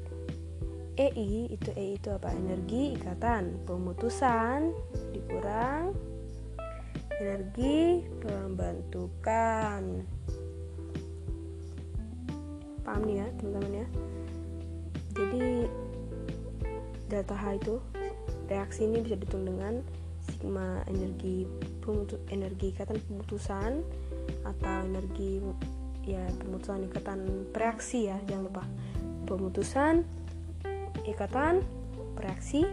EI 0.98 1.52
itu 1.52 1.70
EI 1.76 2.00
itu 2.00 2.08
apa? 2.10 2.32
Energi 2.32 2.96
ikatan. 2.96 3.62
Pemutusan 3.68 4.72
dikurang 5.12 5.92
energi 7.18 8.06
pembentukan 8.22 9.82
paham 12.86 13.02
nih 13.04 13.16
ya 13.20 13.26
teman-teman 13.36 13.72
ya? 13.84 13.86
Jadi 15.18 15.46
delta 17.10 17.36
H 17.36 17.44
itu 17.58 17.74
reaksi 18.48 18.86
ini 18.88 19.04
bisa 19.04 19.18
dihitung 19.18 19.44
dengan 19.44 19.82
sigma 20.24 20.80
energi 20.88 21.44
pemutus 21.82 22.20
energi 22.30 22.70
ikatan 22.72 23.00
pemutusan 23.08 23.82
atau 24.44 24.76
energi 24.86 25.42
ya 26.08 26.24
pemutusan 26.40 26.88
ikatan 26.88 27.50
reaksi 27.52 28.08
ya 28.08 28.16
jangan 28.30 28.48
lupa. 28.48 28.64
Pemutusan 29.28 29.94
ikatan 31.04 31.60
reaksi 32.16 32.64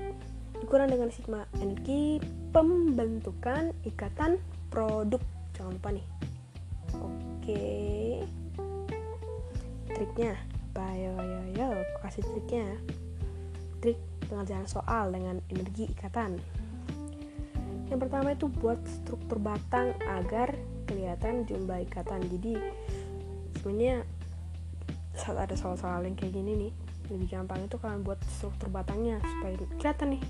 dikurang 0.61 0.87
dengan 0.87 1.11
sigma 1.11 1.43
energi 1.59 2.19
pembentukan 2.55 3.75
ikatan 3.83 4.39
produk. 4.71 5.19
Jangan 5.51 5.75
lupa 5.75 5.89
nih. 5.91 6.07
Oke. 6.95 7.67
Triknya. 9.91 10.39
Apa 10.71 10.87
yo 10.95 11.11
yo. 11.19 11.41
Yo 11.51 11.67
kasih 11.99 12.23
triknya. 12.23 12.79
Trik 13.83 13.99
pengerjaan 14.31 14.71
soal 14.71 15.11
dengan 15.11 15.43
energi 15.51 15.91
ikatan. 15.91 16.39
Yang 17.91 17.99
pertama 18.07 18.31
itu 18.31 18.47
buat 18.47 18.79
struktur 18.87 19.35
batang 19.43 19.91
agar 20.07 20.55
kelihatan 20.87 21.43
jumlah 21.43 21.83
ikatan. 21.83 22.23
Jadi 22.31 22.55
sebenarnya 23.59 24.07
saat 25.11 25.43
ada 25.43 25.55
soal-soal 25.59 26.07
yang 26.07 26.15
kayak 26.15 26.39
gini 26.39 26.55
nih 26.55 26.71
lebih 27.11 27.35
gampang 27.35 27.67
itu 27.67 27.75
kalian 27.77 28.01
buat 28.01 28.17
struktur 28.25 28.71
batangnya 28.71 29.21
supaya 29.21 29.53
kelihatan 29.77 30.17
nih 30.17 30.23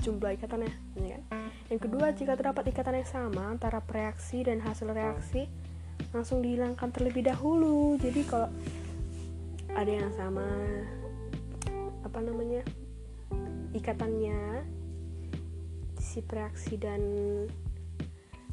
jumlah 0.00 0.32
ikatannya 0.36 0.72
ya 0.96 1.16
kan? 1.16 1.35
Yang 1.66 1.80
kedua 1.82 2.14
jika 2.14 2.38
terdapat 2.38 2.70
ikatan 2.70 3.02
yang 3.02 3.10
sama 3.10 3.50
antara 3.50 3.82
reaksi 3.82 4.46
dan 4.46 4.62
hasil 4.62 4.86
reaksi 4.94 5.50
langsung 6.14 6.38
dihilangkan 6.38 6.94
terlebih 6.94 7.26
dahulu. 7.26 7.98
Jadi 7.98 8.22
kalau 8.22 8.46
ada 9.74 9.90
yang 9.90 10.12
sama 10.14 10.46
apa 12.06 12.18
namanya 12.22 12.62
ikatannya 13.74 14.62
si 15.98 16.22
reaksi 16.22 16.78
dan 16.78 17.02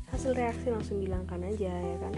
hasil 0.10 0.34
reaksi 0.34 0.74
langsung 0.74 0.98
dihilangkan 0.98 1.54
aja 1.54 1.70
ya 1.70 1.98
kan? 2.02 2.14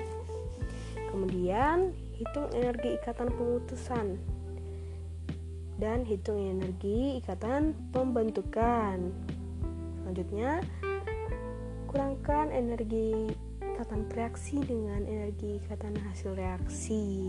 Kemudian 1.11 1.77
hitung 2.15 2.47
energi 2.55 2.95
ikatan 2.95 3.29
pemutusan 3.35 4.15
dan 5.75 6.07
hitung 6.07 6.39
energi 6.39 7.19
ikatan 7.19 7.75
pembentukan 7.91 9.11
selanjutnya 10.05 10.61
kurangkan 11.89 12.53
energi 12.53 13.33
ikatan 13.57 14.05
reaksi 14.13 14.61
dengan 14.61 15.01
energi 15.09 15.57
ikatan 15.65 15.97
hasil 15.97 16.37
reaksi. 16.37 17.25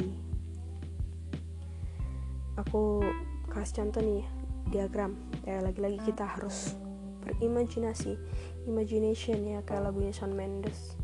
Aku 2.60 3.00
kasih 3.48 3.80
contoh 3.80 4.04
nih 4.04 4.28
diagram. 4.68 5.16
Ya 5.48 5.64
lagi-lagi 5.64 6.04
kita 6.04 6.28
harus 6.28 6.76
berimajinasi. 7.24 8.20
Imagination 8.68 9.40
ya 9.48 9.64
kayak 9.64 9.88
lagunya 9.88 10.12
Shawn 10.12 10.36
Mendes. 10.36 11.00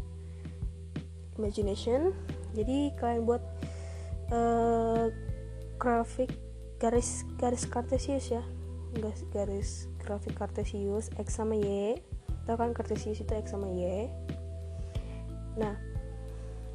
Imagination. 1.41 2.13
Jadi 2.53 2.93
kalian 3.01 3.25
buat 3.25 3.41
uh, 4.29 5.09
grafik 5.81 6.37
garis 6.77 7.25
garis 7.41 7.65
kartesius 7.65 8.29
ya. 8.29 8.45
Garis 8.93 9.25
garis 9.33 9.71
grafik 10.03 10.35
kartesius 10.35 11.09
x 11.17 11.39
sama 11.39 11.55
y. 11.55 11.97
Tahu 12.45 12.59
kan 12.59 12.75
kartesius 12.75 13.23
itu 13.23 13.33
x 13.33 13.55
sama 13.55 13.71
y? 13.71 14.11
Nah 15.57 15.79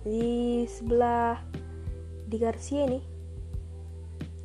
di 0.08 0.64
sebelah 0.66 1.44
di 2.32 2.40
garis 2.40 2.72
y 2.72 2.88
nih 2.88 3.04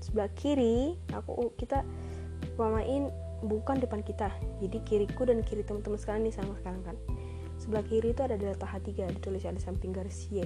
sebelah 0.02 0.30
kiri 0.34 0.98
aku 1.14 1.54
kita 1.54 1.86
main 2.58 3.08
bukan 3.46 3.78
depan 3.78 4.02
kita. 4.02 4.30
Jadi 4.62 4.78
kiriku 4.86 5.26
dan 5.26 5.42
kiri 5.42 5.62
teman-teman 5.62 5.98
sekalian 5.98 6.26
nih 6.30 6.34
sama 6.34 6.54
sekarang 6.58 6.82
kan. 6.82 6.96
Sebelah 7.58 7.86
kiri 7.86 8.10
itu 8.10 8.22
ada 8.26 8.34
delta 8.34 8.66
H3 8.66 9.14
ditulis 9.18 9.46
di 9.46 9.62
samping 9.62 9.94
garis 9.94 10.26
Y. 10.34 10.42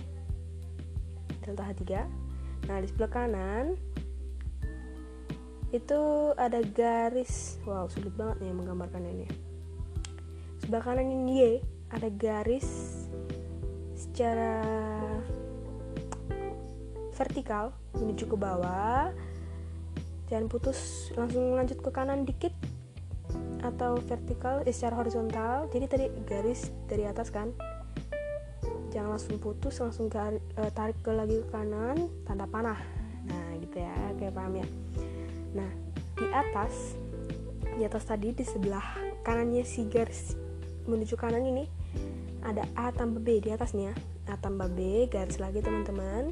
Delta 1.47 1.63
H3 1.63 1.83
nah 2.67 2.83
di 2.83 2.91
sebelah 2.91 3.11
kanan 3.11 3.79
itu 5.75 6.31
ada 6.39 6.63
garis. 6.63 7.59
Wow 7.67 7.91
sulit 7.91 8.15
banget 8.15 8.47
nih 8.47 8.55
menggambarkan 8.55 9.03
ini. 9.03 9.27
Sebelah 10.63 10.83
kanan 10.83 11.11
ini 11.11 11.35
Y 11.39 11.47
ada 11.91 12.11
garis 12.11 12.67
secara 13.95 14.63
vertikal 17.17 17.73
menuju 17.97 18.29
ke 18.29 18.37
bawah. 18.37 19.11
Jangan 20.27 20.47
putus 20.51 21.11
langsung 21.15 21.55
lanjut 21.55 21.79
ke 21.79 21.91
kanan 21.95 22.27
dikit 22.27 22.53
atau 23.63 23.99
vertikal 24.05 24.63
eh, 24.67 24.75
secara 24.75 24.99
horizontal. 24.99 25.71
Jadi 25.71 25.87
tadi 25.87 26.07
garis 26.27 26.71
dari 26.91 27.07
atas 27.07 27.31
kan? 27.31 27.51
Jangan 28.91 29.19
langsung 29.19 29.39
putus 29.39 29.79
langsung 29.83 30.11
garis, 30.11 30.43
uh, 30.59 30.71
tarik 30.73 30.99
ke 31.03 31.11
lagi 31.15 31.43
ke 31.43 31.49
kanan 31.51 32.11
tanda 32.27 32.47
panah. 32.47 32.79
Nah 33.27 33.47
gitu 33.63 33.83
ya. 33.83 33.95
Kayak 34.19 34.35
paham 34.35 34.55
ya 34.61 34.67
nah 35.57 35.71
di 36.17 36.27
atas 36.29 36.97
di 37.77 37.83
atas 37.85 38.05
tadi 38.05 38.33
di 38.37 38.45
sebelah 38.45 38.85
kanannya 39.25 39.65
si 39.65 39.89
garis 39.89 40.37
menuju 40.85 41.17
kanan 41.17 41.45
ini 41.45 41.65
ada 42.47 42.63
A 42.79 42.95
tambah 42.95 43.19
B 43.19 43.43
di 43.43 43.51
atasnya. 43.51 43.91
A 44.31 44.39
tambah 44.39 44.71
B 44.71 45.11
garis 45.11 45.43
lagi 45.43 45.59
teman-teman. 45.59 46.31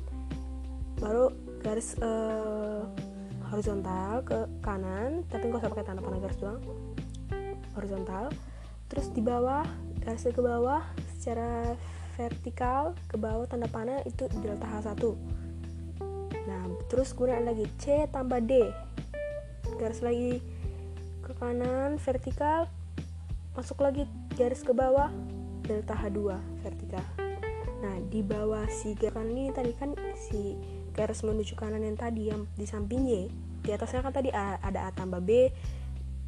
Baru 1.02 1.34
garis 1.58 1.98
uh, 1.98 2.86
horizontal 3.50 4.22
ke 4.22 4.46
kanan 4.62 5.26
tapi 5.26 5.50
nggak 5.50 5.66
usah 5.66 5.72
pakai 5.74 5.86
tanda 5.90 6.06
panah 6.06 6.22
garis 6.22 6.38
doang. 6.38 6.62
Horizontal. 7.74 8.30
Terus 8.86 9.10
di 9.10 9.18
bawah 9.26 9.66
garisnya 10.06 10.30
ke 10.30 10.42
bawah 10.44 10.86
secara 11.18 11.74
vertikal 12.14 12.94
ke 13.10 13.18
bawah 13.18 13.46
tanda 13.50 13.66
panah 13.66 14.00
itu 14.06 14.30
delta 14.38 14.66
H1 14.70 15.02
nah 16.44 16.62
terus 16.92 17.16
kemudian 17.16 17.48
lagi 17.48 17.66
C 17.80 18.06
tambah 18.12 18.38
D 18.44 18.70
garis 19.76 20.00
lagi 20.00 20.40
ke 21.24 21.32
kanan 21.40 21.96
vertikal 21.96 22.68
masuk 23.54 23.80
lagi 23.80 24.04
garis 24.34 24.66
ke 24.66 24.74
bawah 24.74 25.08
delta 25.64 25.96
H2 25.96 26.36
vertikal. 26.60 27.04
Nah 27.80 27.96
di 28.10 28.20
bawah 28.20 28.66
si 28.68 28.92
garis 28.98 29.14
kanan 29.14 29.32
ini 29.32 29.50
tadi 29.54 29.72
kan 29.74 29.94
si 30.14 30.58
garis 30.94 31.22
menuju 31.26 31.54
kanan 31.58 31.82
yang 31.82 31.98
tadi 31.98 32.30
yang 32.30 32.46
di 32.54 32.66
samping 32.66 33.06
Y 33.08 33.30
di 33.64 33.72
atasnya 33.72 34.04
kan 34.04 34.12
tadi 34.12 34.28
ada 34.34 34.88
A 34.88 34.90
tambah 34.92 35.24
B 35.24 35.48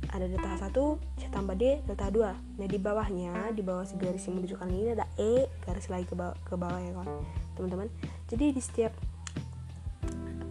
ada 0.08 0.24
delta 0.24 0.56
H1 0.56 0.78
C 1.18 1.22
tambah 1.28 1.56
D 1.58 1.82
delta 1.84 2.08
2 2.08 2.62
nah 2.62 2.66
di 2.68 2.78
bawahnya 2.78 3.52
di 3.52 3.60
bawah 3.60 3.84
si 3.84 3.98
garis 3.98 4.24
yang 4.24 4.40
menuju 4.40 4.54
kanan 4.56 4.76
ini 4.76 4.90
ada 4.96 5.06
E 5.20 5.50
garis 5.66 5.90
lagi 5.92 6.06
ke 6.08 6.14
bawah, 6.16 6.36
ke 6.46 6.54
bawah 6.56 6.80
ya 6.80 6.90
kawan 6.96 7.10
teman-teman. 7.56 7.88
Jadi 8.28 8.52
di 8.52 8.60
setiap 8.60 8.92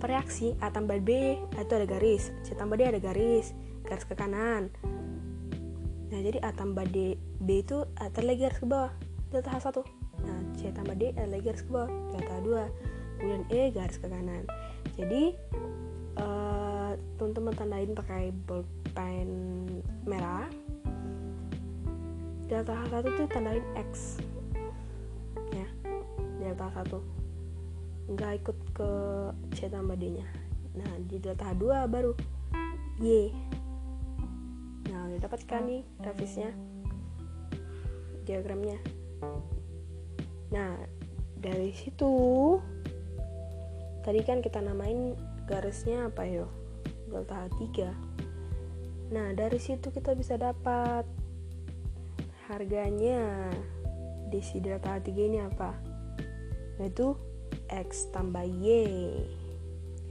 reaksi 0.05 0.53
A 0.61 0.69
tambah 0.69 0.97
B 1.01 1.37
itu 1.37 1.73
ada 1.73 1.87
garis 1.87 2.29
C 2.45 2.53
tambah 2.53 2.77
D 2.77 2.87
ada 2.87 3.01
garis 3.01 3.51
garis 3.85 4.05
ke 4.05 4.17
kanan. 4.17 4.73
Nah 6.09 6.19
jadi 6.21 6.41
A 6.41 6.53
tambah 6.53 6.85
D 6.89 7.17
B 7.41 7.61
itu 7.61 7.85
ada 7.97 8.19
lagi 8.21 8.45
garis 8.45 8.59
ke 8.61 8.65
bawah 8.65 8.93
delta 9.33 9.51
H1 9.51 9.77
nah 10.25 10.39
C 10.57 10.71
tambah 10.71 10.95
D 10.97 11.13
ada 11.13 11.29
lagi 11.29 11.43
garis 11.49 11.63
ke 11.65 11.69
bawah 11.69 11.89
delta 12.13 12.35
2 12.41 13.17
kemudian 13.19 13.43
E 13.49 13.61
garis 13.73 13.97
ke 13.97 14.07
kanan. 14.07 14.43
Jadi 14.95 15.23
uh, 16.21 16.93
teman-teman 17.19 17.53
tandain 17.57 17.91
pakai 17.93 18.31
bolpen 18.45 19.29
merah. 20.05 20.47
Delta 22.45 22.77
H1 22.77 23.05
tuh 23.09 23.27
tandain 23.33 23.65
X. 23.73 24.21
Ya 25.49 25.67
delta 26.39 26.69
H1 26.69 27.14
nggak 28.05 28.31
ikut 28.45 28.57
ke 28.75 28.91
C 29.57 29.69
tambah 29.69 29.97
D 29.97 30.21
nya 30.21 30.27
nah 30.75 30.91
di 31.07 31.15
delta 31.23 31.55
H2 31.55 31.87
baru. 31.87 32.11
Y. 32.99 33.31
Nah 34.91 35.07
udah 35.07 35.19
dapat 35.23 35.43
kan 35.47 35.67
nih 35.67 35.83
grafisnya 35.99 36.51
diagramnya. 38.27 38.79
Nah 40.51 40.75
dari 41.39 41.71
situ 41.71 42.11
tadi 44.03 44.19
kan 44.23 44.43
kita 44.43 44.59
namain 44.59 45.15
garisnya 45.47 46.11
apa 46.11 46.27
yo 46.27 46.47
delta 47.07 47.47
H3 47.47 47.63
nah 49.13 49.29
dari 49.37 49.61
situ 49.61 49.93
kita 49.93 50.17
bisa 50.17 50.33
dapat 50.33 51.05
harganya 52.49 53.53
di 54.29 54.41
si 54.41 54.61
delta 54.61 54.97
H3 54.97 55.09
ini 55.17 55.39
apa? 55.41 55.73
Yaitu 56.81 57.17
X 57.69 58.09
tambah 58.13 58.45
Y. 58.45 58.85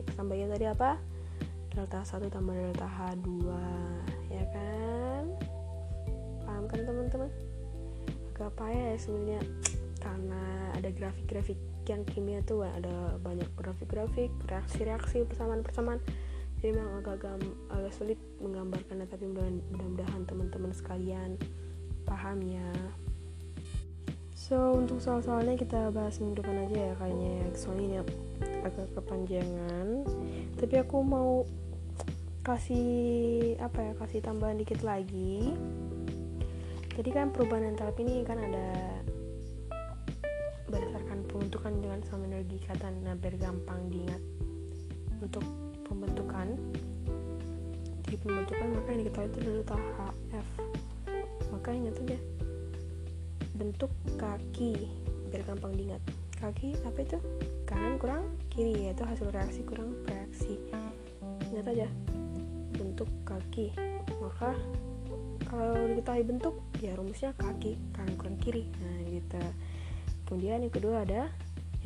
X 0.05 0.09
tambah 0.19 0.35
Y 0.35 0.47
tadi 0.51 0.67
apa? 0.67 0.99
Delta 1.75 2.07
1 2.07 2.31
tambah 2.31 2.55
delta 2.55 2.87
H2 2.87 3.51
ya 4.31 4.45
kan? 4.55 5.25
Paham 6.47 6.65
kan 6.71 6.81
teman-teman? 6.87 7.31
Agak 8.35 8.53
payah 8.55 8.95
ya 8.95 8.99
sebenarnya? 8.99 9.43
Karena 9.99 10.71
ada 10.75 10.89
grafik-grafik 10.95 11.59
yang 11.91 12.07
kimia 12.07 12.41
tuh 12.47 12.63
ada 12.63 13.19
banyak 13.21 13.51
grafik-grafik 13.59 14.31
reaksi-reaksi 14.47 15.27
persamaan-persamaan. 15.27 15.99
Jadi 16.63 16.81
memang 16.81 17.03
agak 17.05 17.27
agak 17.69 17.93
sulit 17.93 18.17
menggambarkannya 18.41 19.05
tapi 19.11 19.29
mudah-mudahan 19.29 20.25
teman-teman 20.25 20.73
sekalian 20.73 21.37
paham 22.09 22.41
ya 22.45 22.69
so 24.45 24.77
untuk 24.77 25.01
soal-soalnya 25.01 25.57
kita 25.57 25.89
bahas 25.89 26.21
minggu 26.21 26.45
depan 26.45 26.69
aja 26.69 26.93
ya 26.93 26.95
kayaknya 27.01 27.31
ya. 27.41 27.47
Soalnya 27.57 27.85
ini 27.89 27.97
agak 28.61 28.89
kepanjangan. 28.93 29.87
Tapi 30.61 30.75
aku 30.85 30.97
mau 31.01 31.49
kasih 32.45 33.57
apa 33.57 33.81
ya 33.81 33.93
kasih 33.97 34.21
tambahan 34.21 34.61
dikit 34.61 34.85
lagi. 34.85 35.57
Jadi 36.93 37.09
kan 37.09 37.33
perubahan 37.33 37.73
entalpi 37.73 38.05
ini 38.05 38.21
kan 38.21 38.37
ada 38.37 38.69
berdasarkan 40.69 41.25
pembentukan 41.25 41.73
dengan 41.81 42.05
sama 42.05 42.29
energi 42.29 42.61
ikatan. 42.61 43.01
Nah 43.01 43.17
biar 43.17 43.41
gampang 43.41 43.89
diingat 43.89 44.21
untuk 45.25 45.45
pembentukan. 45.89 46.53
Di 48.05 48.21
pembentukan 48.21 48.77
maka 48.77 48.93
yang 48.93 49.09
diketahui 49.09 49.33
itu 49.33 49.39
adalah 49.41 50.13
HF 50.13 50.49
maka 51.55 51.71
ingat 51.71 51.97
aja 52.03 52.34
bentuk 53.55 53.91
kaki 54.19 54.91
biar 55.31 55.43
gampang 55.47 55.75
diingat. 55.79 56.03
Kaki 56.39 56.75
apa 56.83 56.99
itu? 57.01 57.19
Kanan 57.65 57.97
kurang 57.97 58.35
kiri 58.51 58.91
yaitu 58.91 59.07
hasil 59.07 59.31
reaksi 59.31 59.63
kurang 59.63 59.95
reaksi. 60.11 60.59
Ingat 61.55 61.67
aja 61.71 61.89
bentuk 62.75 63.07
kaki. 63.23 63.71
Maka 64.19 64.59
kalau 65.47 65.87
diketahui 65.95 66.27
bentuk 66.27 66.55
ya 66.83 66.99
rumusnya 66.99 67.31
kaki 67.39 67.79
kanan 67.95 68.15
kurang 68.19 68.37
kiri. 68.43 68.67
Nah 68.83 68.99
gitu. 69.09 69.39
Kemudian 70.27 70.67
yang 70.67 70.75
kedua 70.75 71.07
ada 71.07 71.31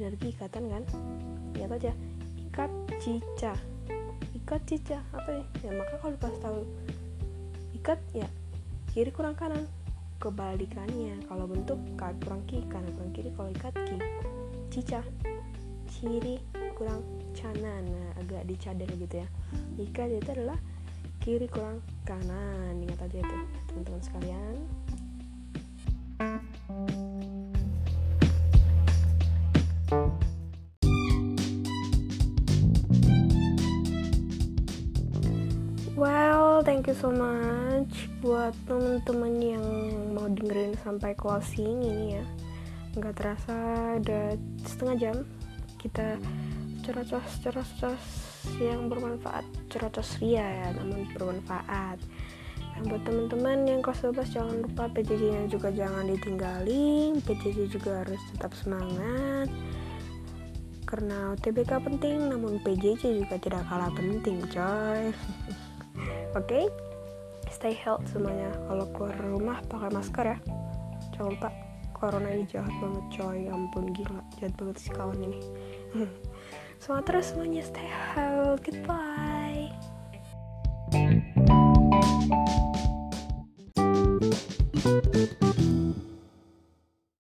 energi 0.01 0.33
ikatan 0.33 0.73
kan? 0.73 0.83
Ingat 1.55 1.71
aja 1.77 1.93
ikat 2.49 2.73
cica. 2.99 3.53
Ikat 4.33 4.61
cica 4.65 4.99
apa 5.13 5.31
ya? 5.37 5.45
Ya 5.69 5.71
maka 5.77 5.95
kalau 6.01 6.17
pas 6.17 6.35
tahu 6.41 6.65
ikat 7.77 8.01
ya 8.17 8.29
kiri 8.97 9.13
kurang 9.13 9.37
kanan 9.37 9.69
kebalikannya. 10.19 11.23
Kalau 11.27 11.47
bentuk 11.47 11.79
kaki 11.95 12.19
kurang 12.27 12.43
ki 12.47 12.59
kanan 12.67 12.91
kurang 12.95 13.13
kiri. 13.15 13.31
Kalau 13.35 13.51
ikat 13.55 13.75
ki 13.87 13.97
cica 14.71 15.01
ciri 15.89 16.43
kurang 16.75 17.03
canan. 17.35 17.83
Nah 17.87 18.11
agak 18.19 18.47
dicadar 18.47 18.91
gitu 18.91 19.23
ya. 19.23 19.29
Ikat 19.79 20.11
itu 20.15 20.31
adalah 20.35 20.59
kiri 21.23 21.47
kurang 21.47 21.83
kanan. 22.03 22.79
Ingat 22.83 23.09
aja 23.09 23.19
itu 23.23 23.37
teman-teman 23.71 24.03
sekalian 24.03 24.55
thank 36.69 36.85
you 36.85 36.93
so 36.93 37.09
much 37.09 38.13
buat 38.21 38.53
teman-teman 38.69 39.41
yang 39.41 39.65
mau 40.13 40.29
dengerin 40.29 40.77
sampai 40.85 41.17
closing 41.17 41.81
ini 41.81 42.21
ya. 42.21 42.25
Nggak 42.93 43.15
terasa 43.17 43.57
udah 43.97 44.37
setengah 44.69 44.97
jam 45.01 45.17
kita 45.81 46.21
cerocos-cerocos 46.85 48.05
yang 48.61 48.93
bermanfaat, 48.93 49.49
cerocos 49.73 50.21
ria 50.21 50.45
ya, 50.45 50.69
namun 50.77 51.09
bermanfaat. 51.17 51.97
Dan 52.77 52.83
buat 52.85 53.01
teman-teman 53.01 53.65
yang 53.65 53.81
kelas 53.81 54.05
12 54.05 54.29
jangan 54.37 54.57
lupa 54.61 54.93
PJJ-nya 54.93 55.49
juga 55.49 55.73
jangan 55.73 56.05
ditinggalin, 56.05 57.25
PJJ 57.25 57.73
juga 57.73 58.05
harus 58.05 58.21
tetap 58.37 58.53
semangat 58.53 59.49
karena 60.85 61.37
UTBK 61.37 61.85
penting 61.85 62.33
namun 62.33 62.57
PJJ 62.65 63.21
juga 63.25 63.37
tidak 63.37 63.61
kalah 63.69 63.93
penting 63.93 64.41
coy 64.49 65.13
oke? 66.35 66.45
Okay? 66.49 66.67
stay 67.49 67.75
health 67.75 68.05
semuanya. 68.13 68.53
Kalau 68.69 68.87
keluar 68.93 69.17
rumah 69.19 69.59
pakai 69.67 69.91
masker 69.91 70.25
ya. 70.37 70.39
Jangan 71.17 71.35
lupa 71.35 71.49
corona 71.97 72.29
ini 72.31 72.45
jahat 72.47 72.73
banget 72.79 73.05
coy. 73.19 73.41
Ampun 73.49 73.91
gila. 73.97 74.21
Jahat 74.39 74.55
banget 74.55 74.77
sih 74.79 74.93
kawan 74.93 75.19
ini. 75.19 75.41
Semangat 76.83 77.05
terus 77.11 77.27
semuanya. 77.35 77.63
Stay 77.65 77.89
health 77.89 78.63
goodbye 78.63 79.48